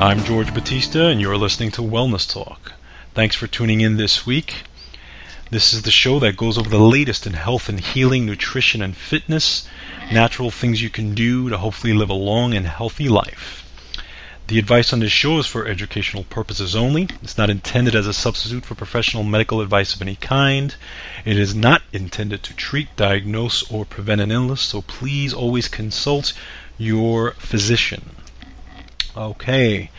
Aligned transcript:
I'm 0.00 0.22
George 0.22 0.54
Batista, 0.54 1.08
and 1.08 1.20
you're 1.20 1.36
listening 1.36 1.72
to 1.72 1.82
Wellness 1.82 2.32
Talk. 2.32 2.74
Thanks 3.14 3.34
for 3.34 3.48
tuning 3.48 3.80
in 3.80 3.96
this 3.96 4.24
week. 4.24 4.62
This 5.50 5.74
is 5.74 5.82
the 5.82 5.90
show 5.90 6.20
that 6.20 6.36
goes 6.36 6.56
over 6.56 6.70
the 6.70 6.78
latest 6.78 7.26
in 7.26 7.32
health 7.32 7.68
and 7.68 7.80
healing, 7.80 8.24
nutrition 8.24 8.80
and 8.80 8.96
fitness, 8.96 9.66
natural 10.12 10.52
things 10.52 10.80
you 10.80 10.88
can 10.88 11.16
do 11.16 11.48
to 11.48 11.58
hopefully 11.58 11.94
live 11.94 12.10
a 12.10 12.14
long 12.14 12.54
and 12.54 12.64
healthy 12.64 13.08
life. 13.08 13.68
The 14.46 14.60
advice 14.60 14.92
on 14.92 15.00
this 15.00 15.10
show 15.10 15.40
is 15.40 15.48
for 15.48 15.66
educational 15.66 16.22
purposes 16.22 16.76
only. 16.76 17.08
It's 17.20 17.36
not 17.36 17.50
intended 17.50 17.96
as 17.96 18.06
a 18.06 18.12
substitute 18.12 18.66
for 18.66 18.76
professional 18.76 19.24
medical 19.24 19.60
advice 19.60 19.96
of 19.96 20.02
any 20.02 20.14
kind. 20.14 20.76
It 21.24 21.36
is 21.36 21.56
not 21.56 21.82
intended 21.92 22.44
to 22.44 22.54
treat, 22.54 22.94
diagnose, 22.94 23.68
or 23.68 23.84
prevent 23.84 24.20
an 24.20 24.30
illness, 24.30 24.60
so 24.60 24.80
please 24.82 25.34
always 25.34 25.66
consult 25.66 26.34
your 26.78 27.32
physician. 27.32 28.14
Okay. 29.16 29.90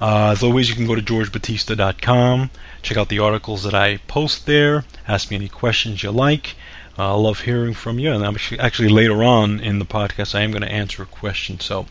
Uh, 0.00 0.30
as 0.30 0.42
always, 0.42 0.68
you 0.68 0.74
can 0.74 0.86
go 0.86 0.94
to 0.94 1.02
georgebatista.com, 1.02 2.50
check 2.82 2.96
out 2.96 3.10
the 3.10 3.18
articles 3.18 3.64
that 3.64 3.74
I 3.74 3.98
post 4.08 4.46
there, 4.46 4.84
ask 5.06 5.30
me 5.30 5.36
any 5.36 5.48
questions 5.48 6.02
you 6.02 6.10
like. 6.10 6.56
Uh, 6.98 7.14
I 7.14 7.16
love 7.16 7.40
hearing 7.40 7.74
from 7.74 7.98
you, 7.98 8.12
and 8.12 8.24
actually, 8.24 8.60
actually 8.60 8.88
later 8.88 9.22
on 9.22 9.60
in 9.60 9.78
the 9.78 9.84
podcast, 9.84 10.34
I 10.34 10.40
am 10.40 10.50
going 10.52 10.62
to 10.62 10.72
answer 10.72 11.02
a 11.02 11.06
question. 11.06 11.60
So 11.60 11.86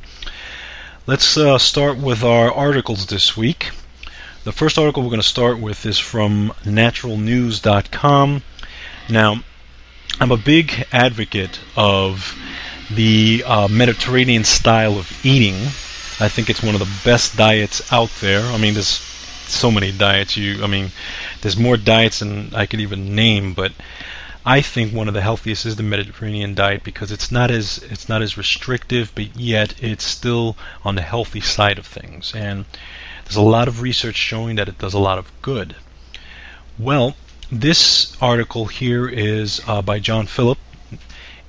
let's 1.05 1.37
uh, 1.37 1.59
start 1.59 1.97
with 1.97 2.23
our 2.23 2.51
articles 2.51 3.05
this 3.05 3.37
week. 3.37 3.71
The 4.43 4.51
first 4.51 4.77
article 4.79 5.03
we're 5.03 5.09
going 5.09 5.21
to 5.21 5.27
start 5.27 5.59
with 5.59 5.85
is 5.85 5.99
from 5.99 6.53
naturalnews.com. 6.63 8.41
Now, 9.09 9.43
I'm 10.19 10.31
a 10.31 10.37
big 10.37 10.85
advocate 10.91 11.59
of 11.75 12.35
the 12.89 13.43
uh, 13.45 13.67
Mediterranean 13.67 14.43
style 14.43 14.97
of 14.97 15.23
eating. 15.23 15.55
I 16.19 16.27
think 16.27 16.49
it's 16.49 16.61
one 16.61 16.75
of 16.75 16.79
the 16.79 16.99
best 17.05 17.37
diets 17.37 17.93
out 17.93 18.09
there. 18.19 18.41
I 18.41 18.57
mean, 18.57 18.73
there's 18.73 18.87
so 19.47 19.71
many 19.71 19.91
diets. 19.91 20.35
You, 20.35 20.63
I 20.63 20.67
mean, 20.67 20.91
there's 21.41 21.57
more 21.57 21.77
diets 21.77 22.19
than 22.19 22.53
I 22.53 22.65
could 22.65 22.81
even 22.81 23.15
name, 23.15 23.53
but 23.53 23.71
I 24.45 24.61
think 24.61 24.93
one 24.93 25.07
of 25.07 25.13
the 25.13 25.21
healthiest 25.21 25.65
is 25.65 25.75
the 25.75 25.83
Mediterranean 25.83 26.55
diet 26.55 26.83
because 26.83 27.11
it's 27.11 27.31
not 27.31 27.51
as 27.51 27.77
it's 27.89 28.09
not 28.09 28.21
as 28.21 28.37
restrictive, 28.37 29.11
but 29.15 29.35
yet 29.35 29.75
it's 29.81 30.03
still 30.03 30.57
on 30.83 30.95
the 30.95 31.01
healthy 31.01 31.41
side 31.41 31.77
of 31.77 31.85
things. 31.85 32.33
And 32.35 32.65
there's 33.23 33.35
a 33.35 33.41
lot 33.41 33.67
of 33.67 33.81
research 33.81 34.15
showing 34.15 34.55
that 34.55 34.67
it 34.67 34.77
does 34.77 34.93
a 34.93 34.99
lot 34.99 35.19
of 35.19 35.31
good. 35.41 35.75
Well, 36.77 37.15
this 37.51 38.15
article 38.21 38.65
here 38.65 39.07
is 39.07 39.61
uh, 39.67 39.81
by 39.81 39.99
John 39.99 40.25
Phillip, 40.25 40.59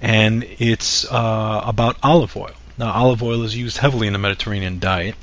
and 0.00 0.44
it's 0.58 1.10
uh, 1.10 1.62
about 1.64 1.96
olive 2.02 2.36
oil. 2.36 2.59
Now, 2.80 2.92
olive 2.92 3.22
oil 3.22 3.42
is 3.42 3.58
used 3.58 3.76
heavily 3.76 4.06
in 4.06 4.14
the 4.14 4.18
Mediterranean 4.18 4.78
diet, 4.78 5.14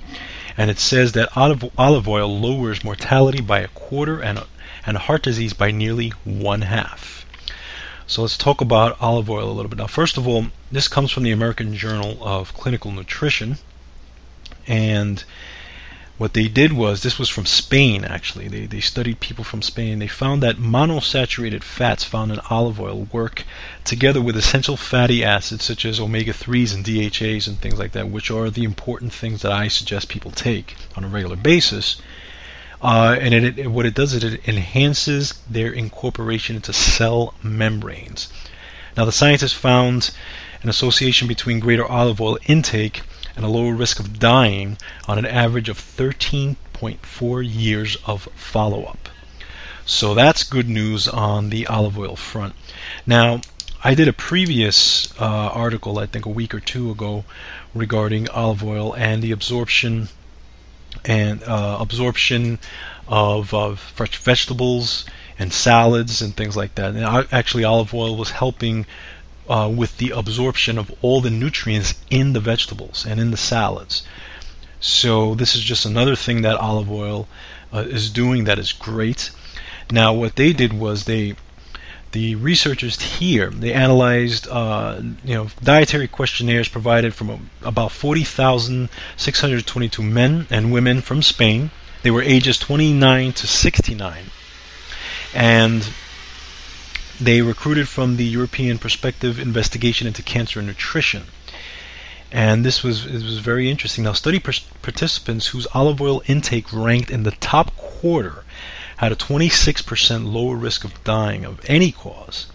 and 0.55 0.69
it 0.69 0.77
says 0.77 1.13
that 1.13 1.35
olive, 1.35 2.07
oil 2.07 2.39
lowers 2.39 2.83
mortality 2.83 3.41
by 3.41 3.61
a 3.61 3.67
quarter 3.69 4.21
and, 4.21 4.43
and 4.85 4.95
heart 4.95 5.23
disease 5.23 5.53
by 5.53 5.71
nearly 5.71 6.09
one 6.23 6.61
half. 6.61 7.25
So 8.05 8.21
let's 8.21 8.37
talk 8.37 8.61
about 8.61 8.95
olive 9.01 9.27
oil 9.27 9.49
a 9.49 9.53
little 9.53 9.69
bit. 9.69 9.79
Now, 9.79 9.87
first 9.87 10.17
of 10.17 10.27
all, 10.27 10.49
this 10.71 10.87
comes 10.87 11.09
from 11.09 11.23
the 11.23 11.31
American 11.31 11.75
Journal 11.75 12.19
of 12.21 12.53
Clinical 12.53 12.91
Nutrition, 12.91 13.57
and 14.67 15.23
what 16.17 16.33
they 16.33 16.47
did 16.47 16.73
was 16.73 17.03
this 17.03 17.19
was 17.19 17.29
from 17.29 17.45
Spain 17.45 18.03
actually. 18.03 18.47
They 18.47 18.65
they 18.65 18.79
studied 18.79 19.19
people 19.19 19.43
from 19.43 19.61
Spain. 19.61 19.99
They 19.99 20.07
found 20.07 20.41
that 20.41 20.57
monosaturated 20.57 21.63
fats 21.63 22.03
found 22.03 22.31
in 22.31 22.39
olive 22.49 22.79
oil 22.79 23.07
work 23.11 23.43
together 23.83 24.19
with 24.19 24.35
essential 24.35 24.77
fatty 24.77 25.23
acids 25.23 25.63
such 25.63 25.85
as 25.85 25.99
omega 25.99 26.33
3s 26.33 26.73
and 26.73 26.83
DHAs 26.83 27.47
and 27.47 27.59
things 27.59 27.77
like 27.77 27.91
that, 27.91 28.09
which 28.09 28.31
are 28.31 28.49
the 28.49 28.63
important 28.63 29.13
things 29.13 29.43
that 29.43 29.51
I 29.51 29.67
suggest 29.67 30.09
people 30.09 30.31
take 30.31 30.75
on 30.95 31.03
a 31.03 31.07
regular 31.07 31.35
basis. 31.35 31.97
Uh, 32.81 33.15
and 33.19 33.33
it, 33.33 33.59
it, 33.59 33.67
what 33.67 33.85
it 33.85 33.93
does 33.93 34.13
is 34.13 34.23
it 34.23 34.47
enhances 34.47 35.35
their 35.49 35.71
incorporation 35.71 36.55
into 36.55 36.73
cell 36.73 37.33
membranes. 37.43 38.27
Now, 38.95 39.05
the 39.05 39.11
scientists 39.11 39.53
found 39.53 40.11
an 40.63 40.69
association 40.69 41.27
between 41.27 41.59
greater 41.59 41.85
olive 41.85 42.19
oil 42.19 42.37
intake 42.47 43.01
and 43.37 43.45
a 43.45 43.49
lower 43.49 43.73
risk 43.73 43.99
of 43.99 44.19
dying 44.19 44.77
on 45.07 45.17
an 45.17 45.25
average 45.25 45.69
of 45.69 45.77
13.4 45.77 47.47
years 47.49 47.95
of 48.05 48.23
follow 48.35 48.83
up. 48.83 49.07
So 49.85 50.13
that's 50.13 50.43
good 50.43 50.67
news 50.67 51.07
on 51.07 51.49
the 51.49 51.65
olive 51.67 51.97
oil 51.97 52.17
front. 52.17 52.55
Now, 53.05 53.39
I 53.83 53.93
did 53.93 54.07
a 54.07 54.13
previous 54.13 55.13
uh, 55.21 55.23
article, 55.23 55.99
I 55.99 56.07
think 56.07 56.25
a 56.25 56.29
week 56.29 56.53
or 56.53 56.59
two 56.59 56.91
ago, 56.91 57.23
regarding 57.73 58.27
olive 58.29 58.63
oil 58.63 58.93
and 58.95 59.21
the 59.21 59.31
absorption 59.31 60.09
and 61.05 61.43
uh, 61.43 61.77
absorption 61.79 62.59
of, 63.07 63.53
of 63.53 63.79
fresh 63.79 64.17
vegetables 64.17 65.05
and 65.39 65.53
salads 65.53 66.21
and 66.21 66.35
things 66.35 66.57
like 66.57 66.75
that. 66.75 66.95
And 66.95 67.27
actually, 67.31 67.63
olive 67.63 67.93
oil 67.93 68.17
was 68.17 68.31
helping 68.31 68.85
uh, 69.49 69.71
with 69.73 69.97
the 69.97 70.11
absorption 70.11 70.77
of 70.77 70.91
all 71.01 71.21
the 71.21 71.29
nutrients 71.29 71.95
in 72.09 72.33
the 72.33 72.39
vegetables 72.39 73.05
and 73.05 73.19
in 73.19 73.31
the 73.31 73.37
salads. 73.37 74.03
So 74.79 75.35
this 75.35 75.55
is 75.55 75.63
just 75.63 75.85
another 75.85 76.15
thing 76.15 76.41
that 76.43 76.57
olive 76.57 76.91
oil 76.91 77.27
uh, 77.73 77.79
is 77.79 78.09
doing 78.09 78.43
that 78.43 78.59
is 78.59 78.71
great. 78.71 79.31
Now, 79.91 80.13
what 80.13 80.35
they 80.35 80.53
did 80.53 80.73
was 80.73 81.05
they 81.05 81.35
the 82.13 82.35
researchers 82.35 83.01
here 83.19 83.49
they 83.49 83.73
analyzed 83.73 84.47
uh, 84.47 85.01
you 85.25 85.33
know 85.33 85.49
dietary 85.61 86.07
questionnaires 86.07 86.69
provided 86.69 87.13
from 87.13 87.49
about 87.61 87.91
40,622 87.91 90.01
men 90.01 90.47
and 90.49 90.71
women 90.71 91.01
from 91.01 91.21
Spain. 91.21 91.69
They 92.03 92.11
were 92.11 92.21
ages 92.21 92.57
29 92.57 93.33
to 93.33 93.47
69, 93.47 94.23
and 95.33 95.89
they 97.19 97.41
recruited 97.41 97.87
from 97.87 98.17
the 98.17 98.25
European 98.25 98.77
Prospective 98.77 99.39
Investigation 99.39 100.07
into 100.07 100.21
Cancer 100.21 100.59
and 100.59 100.67
Nutrition. 100.67 101.23
And 102.31 102.65
this 102.65 102.83
was 102.83 103.05
it 103.05 103.23
was 103.23 103.39
very 103.39 103.69
interesting. 103.71 104.03
Now, 104.03 104.13
study 104.13 104.39
participants 104.39 105.47
whose 105.47 105.67
olive 105.73 106.01
oil 106.01 106.21
intake 106.27 106.71
ranked 106.71 107.09
in 107.09 107.23
the 107.23 107.31
top 107.31 107.75
quarter 107.75 108.43
had 108.97 109.11
a 109.11 109.15
26% 109.15 110.25
lower 110.25 110.55
risk 110.55 110.83
of 110.83 111.03
dying 111.03 111.45
of 111.45 111.61
any 111.67 111.91
cause 111.91 112.47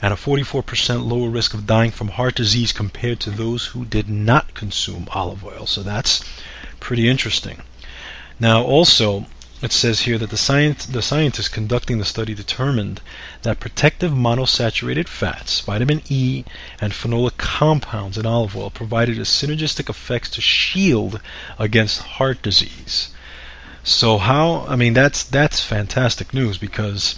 and 0.00 0.12
a 0.12 0.16
44% 0.16 1.04
lower 1.06 1.28
risk 1.28 1.54
of 1.54 1.66
dying 1.66 1.90
from 1.90 2.08
heart 2.08 2.36
disease 2.36 2.72
compared 2.72 3.18
to 3.20 3.30
those 3.30 3.66
who 3.66 3.84
did 3.84 4.08
not 4.08 4.54
consume 4.54 5.08
olive 5.10 5.44
oil. 5.44 5.66
So 5.66 5.82
that's 5.82 6.22
pretty 6.78 7.08
interesting. 7.08 7.62
Now, 8.38 8.62
also, 8.62 9.26
it 9.60 9.72
says 9.72 10.02
here 10.02 10.18
that 10.18 10.30
the, 10.30 10.36
science, 10.36 10.86
the 10.86 11.02
scientists 11.02 11.48
conducting 11.48 11.98
the 11.98 12.04
study 12.04 12.32
determined 12.32 13.00
that 13.42 13.58
protective 13.58 14.12
monosaturated 14.12 15.08
fats, 15.08 15.60
vitamin 15.60 16.00
E, 16.08 16.44
and 16.80 16.92
phenolic 16.92 17.36
compounds 17.38 18.16
in 18.16 18.24
olive 18.24 18.56
oil 18.56 18.70
provided 18.70 19.18
a 19.18 19.22
synergistic 19.22 19.88
effects 19.88 20.30
to 20.30 20.40
shield 20.40 21.20
against 21.58 22.02
heart 22.02 22.40
disease. 22.40 23.10
So 23.82 24.18
how? 24.18 24.66
I 24.68 24.76
mean, 24.76 24.92
that's 24.92 25.24
that's 25.24 25.60
fantastic 25.60 26.32
news 26.32 26.58
because 26.58 27.16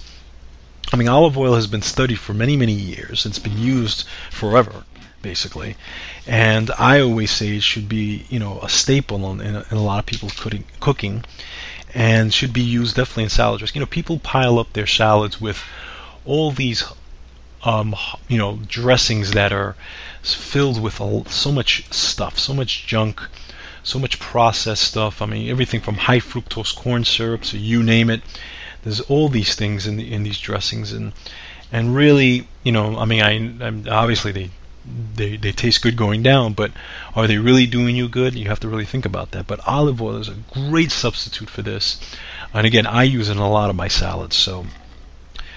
I 0.93 0.97
mean, 0.97 1.09
olive 1.09 1.37
oil 1.37 1.55
has 1.55 1.67
been 1.67 1.83
studied 1.83 2.19
for 2.21 2.33
many 2.33 2.57
many 2.57 2.73
years. 2.73 3.27
It's 3.27 3.39
been 3.39 3.59
used 3.59 4.07
forever 4.31 4.85
basically. 5.23 5.77
And 6.27 6.71
I 6.79 7.01
always 7.01 7.31
say 7.31 7.57
it 7.57 7.63
should 7.63 7.89
be, 7.89 8.25
you 8.31 8.39
know, 8.39 8.59
a 8.63 8.69
staple 8.69 9.31
in, 9.33 9.41
in, 9.41 9.57
a, 9.57 9.67
in 9.71 9.77
a 9.77 9.83
lot 9.83 9.99
of 9.99 10.07
people's 10.07 10.33
cooking 10.81 11.25
and 11.95 12.33
should 12.33 12.53
be 12.53 12.61
used 12.61 12.97
definitely 12.97 13.25
in 13.25 13.31
salad 13.31 13.59
dressing. 13.59 13.77
You 13.77 13.81
know, 13.81 13.91
people 13.91 14.19
pile 14.19 14.59
up 14.59 14.73
their 14.73 14.87
salads 14.87 15.41
with 15.41 15.63
all 16.25 16.51
these, 16.51 16.85
um, 17.65 17.95
you 18.29 18.39
know, 18.39 18.61
dressings 18.67 19.33
that 19.33 19.53
are 19.53 19.77
filled 20.23 20.81
with 20.81 21.01
so 21.31 21.53
much 21.53 21.91
stuff, 21.93 22.39
so 22.39 22.55
much 22.55 22.87
junk, 22.87 23.21
so 23.83 23.99
much 23.99 24.21
processed 24.21 24.85
stuff. 24.85 25.23
I 25.23 25.27
mean, 25.27 25.49
everything 25.49 25.81
from 25.81 25.97
high 25.97 26.21
fructose 26.21 26.75
corn 26.75 27.05
syrup 27.05 27.43
to 27.43 27.59
you 27.59 27.83
name 27.83 28.11
it. 28.11 28.23
There's 28.83 29.01
all 29.03 29.29
these 29.29 29.55
things 29.55 29.87
in 29.87 29.97
the, 29.97 30.13
in 30.13 30.23
these 30.23 30.39
dressings, 30.39 30.93
and 30.93 31.13
and 31.73 31.95
really, 31.95 32.49
you 32.63 32.73
know, 32.73 32.99
I 32.99 33.05
mean, 33.05 33.23
I 33.23 33.67
I'm, 33.67 33.87
obviously 33.89 34.33
they 34.33 34.51
they, 34.85 35.37
they 35.37 35.53
taste 35.53 35.83
good 35.83 35.97
going 35.97 36.23
down, 36.23 36.55
but 36.55 36.73
are 37.15 37.27
they 37.27 37.39
really 37.39 37.67
doing 37.67 37.97
you 37.97 38.09
good? 38.09 38.35
You 38.35 38.49
have 38.49 38.61
to 38.61 38.69
really 38.69 38.85
think 38.85 39.05
about 39.05 39.33
that. 39.33 39.47
But 39.47 39.61
olive 39.67 40.01
oil 40.01 40.17
is 40.17 40.29
a 40.29 40.37
great 40.53 40.91
substitute 40.91 41.51
for 41.51 41.63
this. 41.63 42.01
And 42.55 42.67
again, 42.67 42.87
I 42.87 43.05
use 43.05 43.29
it 43.29 43.33
in 43.33 43.39
a 43.39 43.51
lot 43.51 43.71
of 43.71 43.77
my 43.77 43.89
salads. 43.89 44.37
So 44.37 44.67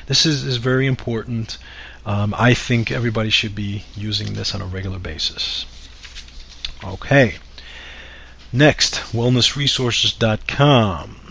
this 0.07 0.25
is, 0.25 0.43
is 0.43 0.57
very 0.57 0.87
important. 0.87 1.57
Um, 2.05 2.35
I 2.37 2.53
think 2.53 2.91
everybody 2.91 3.29
should 3.29 3.55
be 3.55 3.85
using 3.95 4.33
this 4.33 4.53
on 4.53 4.61
a 4.61 4.65
regular 4.65 4.99
basis. 4.99 5.65
Okay. 6.83 7.35
Next, 8.51 8.95
wellnessresources.com. 9.13 11.22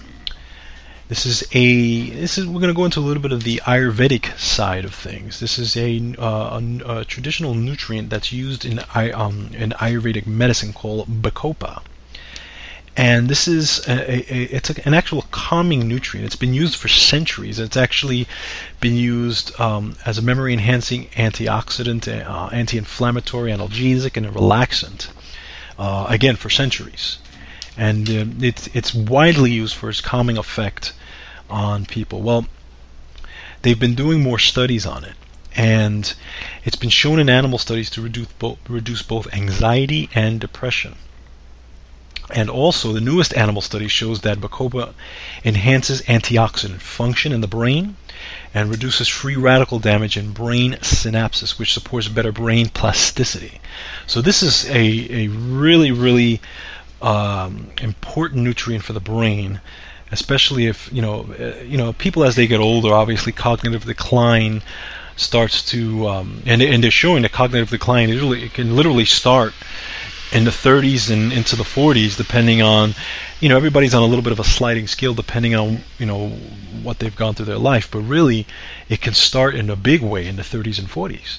This 1.09 1.27
is 1.27 1.43
a 1.53 2.11
this 2.11 2.39
is 2.39 2.47
we're 2.47 2.61
going 2.61 2.73
to 2.73 2.77
go 2.77 2.85
into 2.85 3.01
a 3.01 3.03
little 3.03 3.23
bit 3.23 3.33
of 3.33 3.43
the 3.43 3.61
Ayurvedic 3.67 4.39
side 4.39 4.85
of 4.85 4.95
things. 4.95 5.41
This 5.41 5.59
is 5.59 5.77
a, 5.77 6.15
uh, 6.17 6.61
a, 6.61 7.01
a 7.01 7.05
traditional 7.05 7.55
nutrient 7.55 8.09
that's 8.09 8.33
used 8.33 8.65
in 8.65 8.79
um, 8.95 9.51
in 9.53 9.71
Ayurvedic 9.71 10.27
medicine 10.27 10.73
called 10.73 11.09
bacopa. 11.09 11.83
And 12.97 13.29
this 13.29 13.49
is 13.49 13.87
a, 13.89 14.35
a, 14.35 14.43
it's 14.57 14.71
an 14.71 14.95
actual 14.95 15.23
calming 15.31 15.89
nutrient. 15.89 16.27
It's 16.27 16.37
been 16.37 16.55
used 16.55 16.77
for 16.77 16.89
centuries. 16.89 17.59
It's 17.59 17.77
actually 17.77 18.29
been 18.81 18.97
used 18.97 19.59
um, 19.59 19.97
as 20.05 20.19
a 20.19 20.23
memory-enhancing 20.23 21.09
antioxidant, 21.17 22.07
uh, 22.07 22.49
anti-inflammatory, 22.53 23.51
analgesic, 23.51 24.17
and 24.17 24.27
a 24.27 24.31
relaxant. 24.31 25.09
Uh, 25.79 26.07
again, 26.09 26.37
for 26.37 26.51
centuries 26.51 27.19
and 27.77 28.09
uh, 28.09 28.25
it's 28.41 28.69
it's 28.75 28.95
widely 28.95 29.51
used 29.51 29.75
for 29.75 29.89
its 29.89 30.01
calming 30.01 30.37
effect 30.37 30.93
on 31.49 31.87
people. 31.87 32.21
Well, 32.23 32.47
they've 33.63 33.79
been 33.79 33.95
doing 33.95 34.23
more 34.23 34.39
studies 34.39 34.87
on 34.87 35.05
it, 35.05 35.15
and 35.55 36.13
it's 36.65 36.77
been 36.77 36.91
shown 36.91 37.19
in 37.19 37.29
animal 37.29 37.59
studies 37.59 37.91
to 37.91 38.03
reduce 38.03 38.29
both, 38.39 38.59
reduce 38.69 39.03
both 39.03 39.33
anxiety 39.33 40.09
and 40.15 40.41
depression. 40.41 40.97
And 42.31 42.49
also, 42.49 42.93
the 42.93 43.01
newest 43.01 43.37
animal 43.37 43.61
study 43.61 43.89
shows 43.89 44.21
that 44.21 44.41
Bacopa 44.41 44.95
enhances 45.45 46.01
antioxidant 46.03 46.81
function 46.81 47.33
in 47.33 47.43
the 47.43 47.47
brain 47.47 47.97
and 48.55 48.71
reduces 48.71 49.09
free 49.09 49.37
radical 49.37 49.79
damage 49.79 50.17
in 50.17 50.33
brain 50.33 50.79
synapses, 50.81 51.59
which 51.59 51.75
supports 51.75 52.09
better 52.09 52.33
brain 52.33 52.71
plasticity. 52.71 53.61
So, 54.07 54.23
this 54.23 54.43
is 54.43 54.65
a, 54.71 55.25
a 55.25 55.29
really, 55.29 55.91
really 55.91 56.41
um, 57.03 57.71
important 57.81 58.43
nutrient 58.43 58.85
for 58.85 58.93
the 58.93 59.01
brain 59.01 59.61
especially 60.13 60.67
if 60.67 60.93
you 60.93 61.03
know 61.03 61.27
uh, 61.39 61.63
you 61.63 61.77
know 61.77 61.93
people 61.95 62.23
as 62.23 62.37
they 62.37 62.47
get 62.47 62.61
older 62.61 62.93
obviously 62.95 63.33
cognitive 63.33 63.85
decline 63.85 64.63
starts 65.17 65.63
to 65.65 66.07
um, 66.07 66.43
and 66.47 66.63
and 66.63 66.85
they're 66.85 66.91
showing 66.91 67.23
that 67.23 67.33
cognitive 67.33 67.71
decline 67.71 68.09
it 68.09 68.55
can 68.55 68.77
literally 68.77 69.05
start 69.05 69.53
in 70.33 70.45
the 70.45 70.51
30s 70.51 71.11
and 71.11 71.33
into 71.33 71.57
the 71.57 71.65
40s 71.65 72.17
depending 72.17 72.63
on 72.63 72.95
you 73.41 73.49
know 73.49 73.57
everybody's 73.57 73.95
on 73.95 74.03
a 74.03 74.07
little 74.07 74.23
bit 74.23 74.33
of 74.33 74.41
a 74.41 74.45
sliding 74.45 74.87
scale 74.87 75.15
depending 75.15 75.55
on 75.55 75.79
you 75.99 76.07
know 76.07 76.29
what 76.83 76.99
they've 76.99 77.17
gone 77.17 77.35
through 77.35 77.47
their 77.47 77.59
life 77.59 77.91
but 77.91 78.01
really 78.01 78.47
it 78.89 79.01
can 79.01 79.13
start 79.13 79.55
in 79.55 79.69
a 79.69 79.77
big 79.77 80.03
way 80.03 80.27
in 80.27 80.37
the 80.37 80.43
30s 80.43 80.79
and 80.79 80.89
40s 80.89 81.39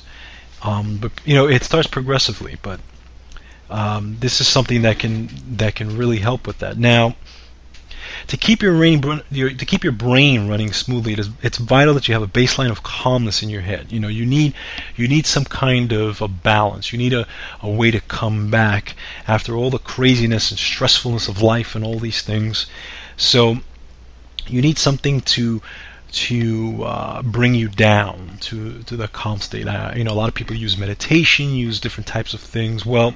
um, 0.62 0.98
but 0.98 1.12
you 1.25 1.36
know 1.36 1.48
it 1.48 1.63
starts 1.63 1.88
progressively 1.88 2.57
but 2.62 2.80
um, 3.69 4.18
this 4.19 4.42
is 4.42 4.48
something 4.48 4.81
that 4.83 5.00
can 5.00 5.30
that 5.57 5.75
can 5.75 5.98
really 5.98 6.18
help 6.18 6.45
with 6.48 6.60
that 6.60 6.77
now 6.77 7.15
to 8.27 8.38
keep 8.38 8.62
your 8.62 8.74
brain 8.74 9.21
your, 9.31 9.50
to 9.50 9.65
keep 9.65 9.83
your 9.83 9.94
brain 9.94 10.48
running 10.48 10.71
smoothly, 10.71 11.13
it 11.13 11.19
is, 11.19 11.30
it's 11.42 11.57
vital 11.57 11.94
that 11.94 12.07
you 12.07 12.13
have 12.13 12.24
a 12.24 12.27
baseline 12.27 12.69
of 12.69 12.83
calmness 12.83 13.44
in 13.44 13.50
your 13.50 13.62
head. 13.62 13.92
You 13.92 14.00
know, 14.00 14.07
you 14.07 14.25
need 14.25 14.54
you 14.95 15.07
need 15.07 15.25
some 15.25 15.45
kind 15.45 15.92
of 15.92 16.21
a 16.21 16.27
balance. 16.27 16.92
You 16.92 17.00
need 17.00 17.13
a, 17.13 17.27
a 17.62 17.69
way 17.69 17.92
to 17.92 18.00
come 18.01 18.50
back 18.50 18.95
after 19.27 19.56
all 19.56 19.69
the 19.69 19.80
craziness 19.80 20.51
and 20.51 20.60
stressfulness 20.60 21.27
of 21.27 21.42
life 21.42 21.75
and 21.75 21.83
all 21.83 22.00
these 22.00 22.21
things. 22.21 22.68
So 23.18 23.57
you 24.48 24.62
need 24.62 24.77
something 24.77 25.21
to 25.21 25.62
to 26.13 26.83
uh, 26.83 27.21
bring 27.24 27.56
you 27.56 27.68
down 27.68 28.38
to 28.42 28.83
to 28.83 28.95
the 28.95 29.07
calm 29.07 29.39
state. 29.39 29.68
Uh, 29.68 29.94
you 29.95 30.04
know, 30.04 30.12
a 30.12 30.19
lot 30.21 30.30
of 30.30 30.36
people 30.36 30.56
use 30.56 30.77
meditation, 30.77 31.56
use 31.56 31.80
different 31.80 32.07
types 32.07 32.33
of 32.33 32.39
things. 32.39 32.86
Well, 32.86 33.15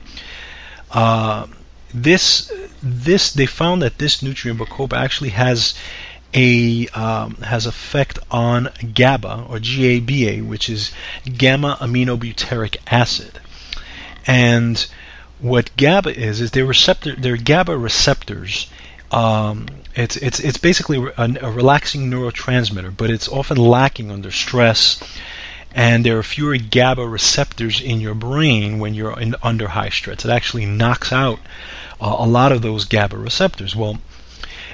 uh, 0.92 1.48
this 1.94 2.52
this 2.82 3.32
they 3.32 3.46
found 3.46 3.82
that 3.82 4.00
this 4.00 4.22
nutrient 4.22 4.60
bacopa 4.60 4.98
actually 4.98 5.30
has 5.30 5.76
a 6.34 6.88
um, 6.90 7.36
has 7.36 7.66
effect 7.66 8.20
on 8.30 8.70
GABA 8.94 9.46
or 9.48 9.60
GABA, 9.60 10.40
which 10.44 10.70
is 10.70 10.92
gamma 11.38 11.78
aminobutyric 11.80 12.78
acid. 12.88 13.40
And 14.26 14.86
what 15.40 15.76
GABA 15.78 16.18
is 16.20 16.42
is 16.42 16.52
they're 16.52 16.66
receptor 16.66 17.16
they're 17.16 17.38
GABA 17.38 17.78
receptors. 17.78 18.68
Um, 19.12 19.68
it's 19.96 20.16
it's 20.18 20.40
it's 20.40 20.58
basically 20.58 20.98
a, 21.18 21.38
a 21.42 21.52
relaxing 21.52 22.12
neurotransmitter, 22.12 22.96
but 22.96 23.10
it's 23.10 23.28
often 23.28 23.58
lacking 23.58 24.12
under 24.12 24.32
stress 24.32 25.02
and 25.78 26.04
there 26.04 26.18
are 26.18 26.24
fewer 26.24 26.58
GABA 26.58 27.08
receptors 27.08 27.80
in 27.80 28.02
your 28.02 28.16
brain 28.16 28.80
when 28.80 28.96
you're 28.96 29.18
in, 29.20 29.36
under 29.44 29.68
high 29.68 29.90
stress. 29.90 30.26
It 30.26 30.32
actually 30.32 30.66
knocks 30.66 31.12
out 31.12 31.40
uh, 32.02 32.16
a 32.18 32.26
lot 32.26 32.52
of 32.52 32.64
those 32.64 32.86
GABA 32.86 33.16
receptors. 33.16 33.76
Well, 33.76 34.00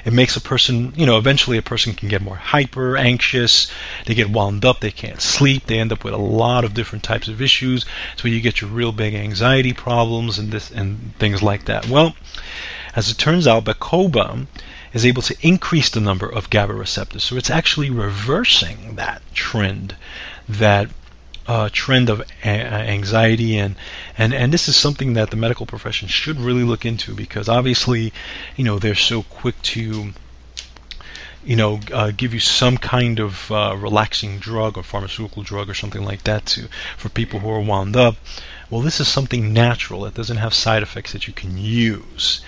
it 0.06 0.14
makes 0.14 0.34
a 0.34 0.40
person, 0.40 0.94
you 0.96 1.04
know, 1.04 1.18
eventually 1.18 1.58
a 1.58 1.62
person 1.62 1.92
can 1.92 2.08
get 2.08 2.22
more 2.22 2.36
hyper, 2.36 2.96
anxious, 2.96 3.70
they 4.06 4.14
get 4.14 4.30
wound 4.30 4.64
up, 4.64 4.80
they 4.80 4.90
can't 4.90 5.20
sleep, 5.20 5.66
they 5.66 5.78
end 5.78 5.92
up 5.92 6.04
with 6.04 6.14
a 6.14 6.18
lot 6.18 6.64
of 6.64 6.74
different 6.74 7.04
types 7.04 7.28
of 7.28 7.42
issues. 7.42 7.84
So 8.16 8.28
you 8.28 8.40
get 8.40 8.62
your 8.62 8.70
real 8.70 8.92
big 8.92 9.14
anxiety 9.14 9.72
problems 9.74 10.38
and 10.38 10.52
this 10.52 10.70
and 10.70 11.12
things 11.18 11.42
like 11.42 11.66
that. 11.66 11.86
Well, 11.86 12.16
as 12.96 13.10
it 13.10 13.18
turns 13.18 13.46
out, 13.46 13.64
Bacopa 13.64 14.46
is 14.92 15.04
able 15.04 15.22
to 15.22 15.36
increase 15.40 15.90
the 15.90 16.00
number 16.00 16.28
of 16.28 16.50
GABA 16.50 16.74
receptors. 16.74 17.24
So 17.24 17.36
it's 17.36 17.50
actually 17.50 17.90
reversing 17.90 18.94
that 18.94 19.22
trend 19.34 19.96
that 20.48 20.90
uh, 21.46 21.68
trend 21.72 22.08
of 22.08 22.20
a- 22.20 22.46
anxiety. 22.46 23.58
And, 23.58 23.76
and 24.16 24.32
and 24.32 24.52
this 24.52 24.68
is 24.68 24.76
something 24.76 25.14
that 25.14 25.30
the 25.30 25.36
medical 25.36 25.66
profession 25.66 26.08
should 26.08 26.38
really 26.38 26.62
look 26.62 26.86
into 26.86 27.14
because 27.14 27.48
obviously 27.48 28.12
you 28.56 28.64
know 28.64 28.78
they're 28.78 28.94
so 28.94 29.22
quick 29.24 29.60
to 29.62 30.12
you 31.44 31.56
know 31.56 31.80
uh, 31.92 32.12
give 32.16 32.32
you 32.32 32.40
some 32.40 32.78
kind 32.78 33.18
of 33.18 33.50
uh, 33.50 33.76
relaxing 33.76 34.38
drug 34.38 34.78
or 34.78 34.82
pharmaceutical 34.82 35.42
drug 35.42 35.68
or 35.68 35.74
something 35.74 36.04
like 36.04 36.22
that 36.24 36.46
to 36.46 36.68
for 36.96 37.08
people 37.08 37.40
who 37.40 37.50
are 37.50 37.60
wound 37.60 37.96
up. 37.96 38.16
Well 38.70 38.80
this 38.80 39.00
is 39.00 39.08
something 39.08 39.52
natural. 39.52 40.02
That 40.02 40.14
doesn't 40.14 40.38
have 40.38 40.54
side 40.54 40.82
effects 40.82 41.12
that 41.12 41.26
you 41.26 41.34
can 41.34 41.58
use 41.58 42.40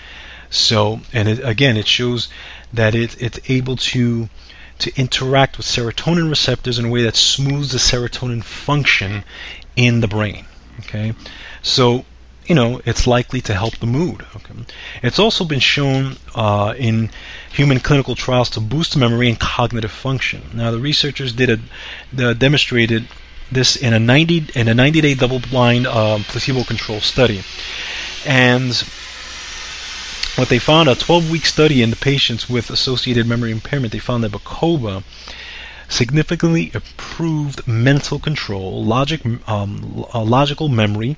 so 0.51 1.01
and 1.13 1.29
it, 1.29 1.45
again 1.45 1.77
it 1.77 1.87
shows 1.87 2.29
that 2.73 2.95
it, 2.95 3.21
it's 3.21 3.39
able 3.51 3.77
to 3.77 4.29
to 4.79 4.93
interact 4.97 5.57
with 5.57 5.67
serotonin 5.67 6.29
receptors 6.29 6.79
in 6.79 6.85
a 6.87 6.89
way 6.89 7.03
that 7.03 7.17
smooths 7.17 7.73
the 7.73 7.79
serotonin 7.79 8.43
function 8.45 9.25
in 9.75 10.01
the 10.01 10.09
brain. 10.09 10.45
Okay, 10.81 11.15
so 11.63 12.05
you 12.47 12.55
know 12.55 12.81
it's 12.85 13.07
likely 13.07 13.41
to 13.41 13.55
help 13.55 13.79
the 13.79 13.87
mood. 13.87 14.25
Okay? 14.37 14.55
It's 15.03 15.19
also 15.19 15.45
been 15.45 15.61
shown 15.61 16.17
uh, 16.35 16.75
in 16.77 17.11
human 17.51 17.81
clinical 17.81 18.15
trials 18.15 18.51
to 18.51 18.61
boost 18.61 18.97
memory 18.97 19.29
and 19.29 19.39
cognitive 19.41 19.91
function. 19.91 20.43
Now 20.53 20.71
the 20.71 20.79
researchers 20.79 21.33
did 21.33 21.61
a 22.19 22.35
demonstrated 22.35 23.09
this 23.51 23.77
in 23.77 23.93
a 23.93 23.99
90 23.99 24.49
in 24.55 24.69
a 24.69 24.75
90 24.75 25.01
day 25.01 25.15
double 25.15 25.39
blind 25.39 25.87
um, 25.87 26.25
placebo 26.25 26.65
controlled 26.65 27.03
study, 27.03 27.43
and 28.27 28.73
what 30.37 30.49
they 30.51 30.59
found 30.59 30.89
a 30.89 30.95
12 30.95 31.31
week 31.31 31.47
study 31.47 31.83
in 31.83 31.91
the 31.91 31.97
patients 31.97 32.49
with 32.49 32.71
associated 32.71 33.27
memory 33.27 33.51
impairment, 33.51 33.93
they 33.93 33.99
found 33.99 34.23
that 34.23 34.33
Bacopa 34.33 35.03
significantly 35.89 36.71
improved 36.75 37.67
mental 37.67 38.19
control, 38.19 38.85
logic, 38.85 39.23
um, 39.49 40.05
logical 40.15 40.69
memory, 40.69 41.17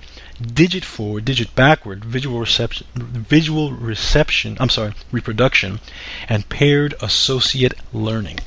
digit 0.54 0.84
forward, 0.84 1.24
digit 1.24 1.54
backward, 1.54 2.04
visual 2.04 2.38
reception, 2.38 2.86
visual 2.94 3.72
reception. 3.72 4.56
I'm 4.60 4.68
sorry, 4.68 4.92
reproduction, 5.10 5.80
and 6.28 6.48
paired 6.48 6.94
associate 7.00 7.74
learning. 7.92 8.38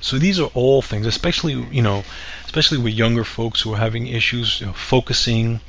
So 0.00 0.18
these 0.18 0.40
are 0.40 0.50
all 0.54 0.82
things, 0.82 1.06
especially 1.06 1.54
you 1.70 1.82
know, 1.82 2.04
especially 2.44 2.78
with 2.78 2.94
younger 2.94 3.24
folks 3.24 3.62
who 3.62 3.74
are 3.74 3.78
having 3.78 4.06
issues 4.06 4.60
you 4.60 4.66
know, 4.66 4.72
focusing 4.72 5.60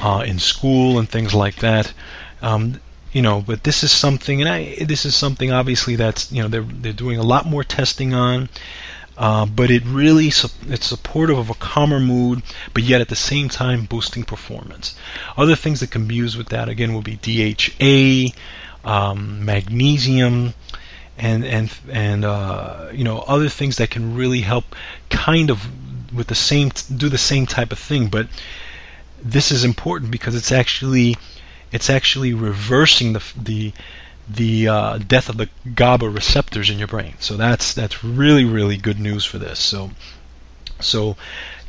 uh, 0.00 0.22
in 0.26 0.38
school 0.38 0.98
and 0.98 1.08
things 1.08 1.34
like 1.34 1.56
that. 1.56 1.92
Um, 2.40 2.80
you 3.14 3.22
know, 3.22 3.40
but 3.40 3.62
this 3.62 3.84
is 3.84 3.92
something, 3.92 4.42
and 4.42 4.50
I, 4.50 4.74
this 4.84 5.06
is 5.06 5.14
something 5.14 5.52
obviously 5.52 5.94
that's 5.94 6.30
you 6.32 6.42
know 6.42 6.48
they're 6.48 6.62
they're 6.62 6.92
doing 6.92 7.18
a 7.18 7.22
lot 7.22 7.46
more 7.46 7.64
testing 7.64 8.12
on. 8.12 8.50
Uh, 9.16 9.46
but 9.46 9.70
it 9.70 9.84
really 9.86 10.26
it's 10.26 10.86
supportive 10.86 11.38
of 11.38 11.48
a 11.48 11.54
calmer 11.54 12.00
mood, 12.00 12.42
but 12.74 12.82
yet 12.82 13.00
at 13.00 13.08
the 13.08 13.14
same 13.14 13.48
time 13.48 13.84
boosting 13.84 14.24
performance. 14.24 14.96
Other 15.36 15.54
things 15.54 15.78
that 15.78 15.92
can 15.92 16.08
be 16.08 16.16
used 16.16 16.36
with 16.36 16.48
that 16.48 16.68
again 16.68 16.92
will 16.92 17.02
be 17.02 17.14
DHA, 17.22 18.34
um, 18.84 19.44
magnesium, 19.44 20.54
and 21.16 21.44
and 21.44 21.72
and 21.88 22.24
uh, 22.24 22.88
you 22.92 23.04
know 23.04 23.20
other 23.28 23.48
things 23.48 23.76
that 23.76 23.90
can 23.90 24.16
really 24.16 24.40
help 24.40 24.74
kind 25.10 25.48
of 25.48 25.68
with 26.12 26.26
the 26.26 26.34
same 26.34 26.72
do 26.96 27.08
the 27.08 27.16
same 27.16 27.46
type 27.46 27.70
of 27.70 27.78
thing. 27.78 28.08
But 28.08 28.26
this 29.22 29.52
is 29.52 29.62
important 29.62 30.10
because 30.10 30.34
it's 30.34 30.50
actually 30.50 31.16
it's 31.74 31.90
actually 31.90 32.32
reversing 32.32 33.14
the 33.14 33.22
the 33.36 33.72
the 34.28 34.68
uh, 34.68 34.98
death 34.98 35.28
of 35.28 35.36
the 35.36 35.48
GABA 35.74 36.08
receptors 36.08 36.70
in 36.70 36.78
your 36.78 36.86
brain. 36.86 37.14
So 37.18 37.36
that's 37.36 37.74
that's 37.74 38.04
really 38.04 38.44
really 38.44 38.76
good 38.76 39.00
news 39.00 39.24
for 39.24 39.38
this. 39.38 39.58
So 39.58 39.90
so 40.78 41.16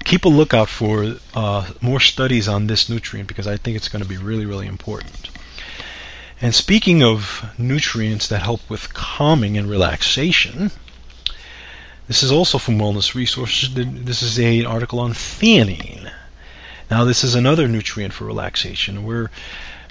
keep 0.03 0.23
a 0.23 0.29
lookout 0.29 0.69
for 0.69 1.15
uh, 1.33 1.71
more 1.81 1.99
studies 1.99 2.47
on 2.47 2.67
this 2.67 2.87
nutrient 2.87 3.27
because 3.27 3.47
I 3.47 3.57
think 3.57 3.75
it's 3.75 3.89
going 3.89 4.03
to 4.03 4.07
be 4.07 4.17
really 4.17 4.45
really 4.45 4.67
important. 4.67 5.29
And 6.39 6.53
speaking 6.53 7.01
of 7.01 7.49
nutrients 7.57 8.27
that 8.27 8.43
help 8.43 8.61
with 8.69 8.93
calming 8.93 9.57
and 9.57 9.67
relaxation, 9.67 10.69
this 12.07 12.21
is 12.21 12.31
also 12.31 12.59
from 12.59 12.77
Wellness 12.77 13.15
Resources. 13.15 13.73
This 13.73 14.21
is 14.21 14.37
a, 14.37 14.59
an 14.59 14.67
article 14.67 14.99
on 14.99 15.13
theanine. 15.13 16.11
Now, 16.91 17.03
this 17.03 17.23
is 17.23 17.33
another 17.33 17.67
nutrient 17.67 18.13
for 18.13 18.25
relaxation. 18.25 19.03
We're 19.05 19.31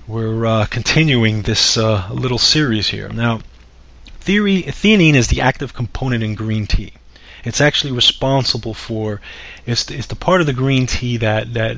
we're 0.07 0.45
uh, 0.45 0.67
continuing 0.67 1.43
this 1.43 1.77
uh, 1.77 2.09
little 2.13 2.39
series 2.39 2.89
here. 2.89 3.09
Now, 3.09 3.41
theory, 4.21 4.63
theanine 4.63 5.15
is 5.15 5.29
the 5.29 5.41
active 5.41 5.73
component 5.75 6.23
in 6.23 6.35
green 6.35 6.67
tea. 6.67 6.93
It's 7.45 7.61
actually 7.61 7.93
responsible 7.93 8.75
for 8.75 9.21
it's 9.67 9.85
the, 9.85 9.97
it's 9.97 10.07
the 10.07 10.17
part 10.17 10.41
of 10.41 10.47
the 10.47 10.53
green 10.53 10.87
tea 10.87 11.19
that 11.19 11.55
that 11.55 11.77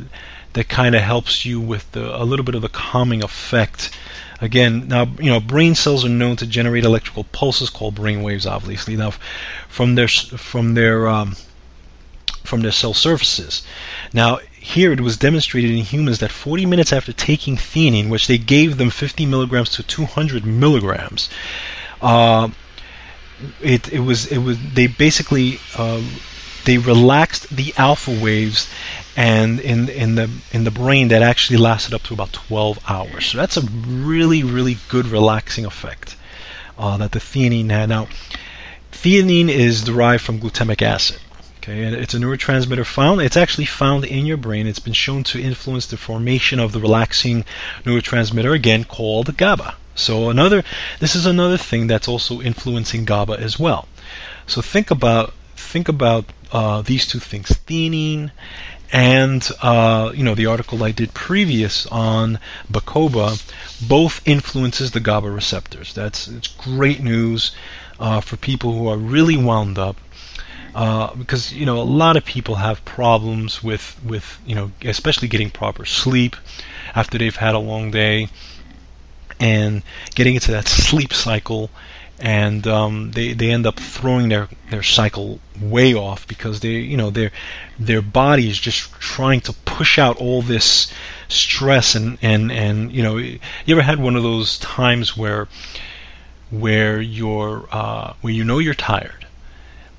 that 0.52 0.68
kind 0.68 0.94
of 0.94 1.02
helps 1.02 1.44
you 1.44 1.60
with 1.60 1.90
the, 1.92 2.16
a 2.16 2.24
little 2.24 2.44
bit 2.44 2.54
of 2.54 2.62
the 2.62 2.68
calming 2.68 3.22
effect. 3.22 3.90
Again, 4.40 4.86
now 4.88 5.06
you 5.18 5.30
know 5.30 5.40
brain 5.40 5.74
cells 5.74 6.04
are 6.04 6.08
known 6.08 6.36
to 6.36 6.46
generate 6.46 6.84
electrical 6.84 7.24
pulses 7.24 7.70
called 7.70 7.96
brain 7.96 8.22
waves. 8.22 8.46
Obviously, 8.46 8.96
now 8.96 9.12
from 9.68 9.96
their 9.96 10.08
from 10.08 10.74
their 10.74 11.08
um, 11.08 11.36
from 12.44 12.62
their 12.62 12.72
cell 12.72 12.94
surfaces. 12.94 13.62
Now, 14.12 14.38
here 14.74 14.90
it 14.92 15.00
was 15.00 15.16
demonstrated 15.16 15.70
in 15.70 15.84
humans 15.84 16.18
that 16.18 16.32
40 16.32 16.66
minutes 16.66 16.92
after 16.92 17.12
taking 17.12 17.56
theanine, 17.56 18.08
which 18.08 18.26
they 18.26 18.36
gave 18.36 18.78
them 18.78 18.90
50 18.90 19.24
milligrams 19.24 19.70
to 19.70 19.84
200 19.84 20.44
milligrams, 20.44 21.28
uh, 22.02 22.48
it 23.62 23.92
it 23.92 24.00
was 24.00 24.26
it 24.26 24.38
was 24.38 24.58
they 24.74 24.88
basically 24.88 25.60
uh, 25.78 26.02
they 26.64 26.78
relaxed 26.78 27.48
the 27.54 27.72
alpha 27.76 28.10
waves 28.10 28.68
and 29.16 29.60
in 29.60 29.88
in 29.88 30.16
the 30.16 30.28
in 30.52 30.64
the 30.64 30.72
brain 30.72 31.08
that 31.08 31.22
actually 31.22 31.58
lasted 31.58 31.94
up 31.94 32.02
to 32.02 32.12
about 32.14 32.32
12 32.32 32.80
hours. 32.88 33.26
So 33.26 33.38
that's 33.38 33.56
a 33.56 33.62
really 33.62 34.42
really 34.42 34.78
good 34.88 35.06
relaxing 35.06 35.64
effect 35.64 36.16
uh, 36.76 36.96
that 36.96 37.12
the 37.12 37.20
theanine 37.20 37.70
had. 37.70 37.88
Now, 37.88 38.08
theanine 38.90 39.48
is 39.48 39.84
derived 39.84 40.24
from 40.24 40.40
glutamic 40.40 40.82
acid. 40.82 41.18
Okay, 41.68 41.82
and 41.82 41.96
it's 41.96 42.14
a 42.14 42.18
neurotransmitter 42.18 42.86
found. 42.86 43.20
It's 43.20 43.36
actually 43.36 43.64
found 43.64 44.04
in 44.04 44.24
your 44.24 44.36
brain. 44.36 44.68
It's 44.68 44.78
been 44.78 44.92
shown 44.92 45.24
to 45.24 45.42
influence 45.42 45.84
the 45.84 45.96
formation 45.96 46.60
of 46.60 46.70
the 46.70 46.78
relaxing 46.78 47.44
neurotransmitter 47.82 48.54
again 48.54 48.84
called 48.84 49.36
GABA. 49.36 49.74
So 49.96 50.30
another, 50.30 50.62
this 51.00 51.16
is 51.16 51.26
another 51.26 51.56
thing 51.56 51.88
that's 51.88 52.06
also 52.06 52.40
influencing 52.40 53.04
GABA 53.04 53.40
as 53.40 53.58
well. 53.58 53.88
So 54.46 54.62
think 54.62 54.92
about 54.92 55.34
think 55.56 55.88
about 55.88 56.26
uh, 56.52 56.82
these 56.82 57.04
two 57.04 57.18
things: 57.18 57.48
theanine 57.66 58.30
and 58.92 59.50
uh, 59.60 60.12
you 60.14 60.22
know 60.22 60.36
the 60.36 60.46
article 60.46 60.84
I 60.84 60.92
did 60.92 61.14
previous 61.14 61.84
on 61.86 62.38
Bacopa 62.70 63.42
both 63.88 64.22
influences 64.24 64.92
the 64.92 65.00
GABA 65.00 65.28
receptors. 65.32 65.92
That's 65.92 66.28
it's 66.28 66.46
great 66.46 67.02
news 67.02 67.50
uh, 67.98 68.20
for 68.20 68.36
people 68.36 68.78
who 68.78 68.86
are 68.86 68.96
really 68.96 69.36
wound 69.36 69.80
up 69.80 69.96
uh, 70.76 71.14
because 71.14 71.54
you 71.54 71.64
know 71.64 71.80
a 71.80 71.90
lot 72.02 72.18
of 72.18 72.24
people 72.26 72.56
have 72.56 72.84
problems 72.84 73.64
with 73.64 73.98
with 74.04 74.38
you 74.44 74.54
know 74.54 74.70
especially 74.82 75.26
getting 75.26 75.48
proper 75.50 75.86
sleep 75.86 76.36
after 76.94 77.16
they've 77.16 77.36
had 77.36 77.54
a 77.54 77.58
long 77.58 77.90
day 77.90 78.28
and 79.40 79.82
getting 80.14 80.34
into 80.34 80.50
that 80.52 80.68
sleep 80.68 81.14
cycle. 81.14 81.70
And 82.18 82.66
um, 82.66 83.12
they 83.12 83.32
they 83.32 83.50
end 83.50 83.66
up 83.66 83.78
throwing 83.78 84.28
their 84.28 84.48
their 84.70 84.82
cycle 84.82 85.40
way 85.60 85.94
off 85.94 86.28
because 86.28 86.60
they 86.60 86.76
you 86.92 86.96
know 86.96 87.10
their 87.10 87.30
their 87.78 88.02
body 88.02 88.48
is 88.48 88.58
just 88.58 88.92
trying 89.00 89.40
to 89.42 89.54
push 89.64 89.98
out 89.98 90.16
all 90.18 90.40
this 90.42 90.92
stress 91.28 91.94
and 91.94 92.18
and 92.22 92.52
and 92.52 92.92
you 92.92 93.02
know 93.02 93.16
you 93.18 93.38
ever 93.68 93.82
had 93.82 93.98
one 93.98 94.16
of 94.16 94.22
those 94.22 94.58
times 94.58 95.14
where 95.14 95.46
where 96.50 97.00
you're 97.00 97.68
uh, 97.70 98.14
where 98.22 98.32
you 98.32 98.44
know 98.44 98.58
you're 98.58 98.72
tired 98.72 99.25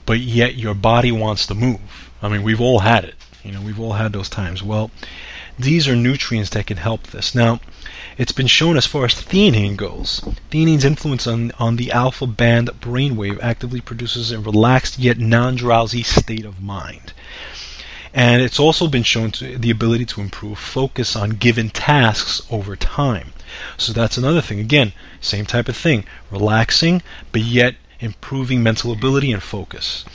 but 0.08 0.20
yet 0.20 0.56
your 0.56 0.74
body 0.74 1.12
wants 1.12 1.46
to 1.46 1.54
move. 1.54 2.10
I 2.24 2.30
mean, 2.30 2.42
we've 2.42 2.62
all 2.62 2.80
had 2.80 3.04
it. 3.04 3.16
You 3.44 3.52
know, 3.52 3.62
we've 3.62 3.80
all 3.80 3.94
had 3.94 4.14
those 4.14 4.30
times. 4.30 4.64
Well, 4.64 4.90
these 5.60 5.88
are 5.88 5.96
nutrients 5.96 6.50
that 6.52 6.66
can 6.66 6.78
help 6.78 7.08
this. 7.08 7.36
Now, 7.36 7.60
it's 8.18 8.32
been 8.32 8.48
shown 8.48 8.78
as 8.78 8.86
far 8.86 9.06
as 9.06 9.14
theanine 9.14 9.76
goes. 9.76 10.22
Theanine's 10.50 10.86
influence 10.86 11.28
on, 11.28 11.52
on 11.60 11.76
the 11.76 11.92
alpha 11.92 12.26
band 12.26 12.70
brainwave 12.80 13.40
actively 13.42 13.82
produces 13.82 14.32
a 14.32 14.40
relaxed 14.40 14.98
yet 14.98 15.20
non-drowsy 15.20 16.04
state 16.04 16.46
of 16.46 16.62
mind. 16.62 17.14
And 18.14 18.42
it's 18.42 18.60
also 18.60 18.88
been 18.88 19.04
shown 19.04 19.32
to 19.32 19.58
the 19.58 19.70
ability 19.70 20.06
to 20.06 20.22
improve 20.22 20.58
focus 20.58 21.16
on 21.16 21.32
given 21.32 21.70
tasks 21.70 22.42
over 22.50 22.76
time. 22.76 23.34
So 23.78 23.94
that's 23.94 24.18
another 24.18 24.42
thing. 24.42 24.60
Again, 24.60 24.94
same 25.20 25.46
type 25.46 25.68
of 25.68 25.76
thing. 25.76 26.06
Relaxing, 26.32 27.02
but 27.32 27.42
yet 27.42 27.76
improving 28.00 28.62
mental 28.64 28.92
ability 28.92 29.32
and 29.32 29.42
focus. 29.42 30.06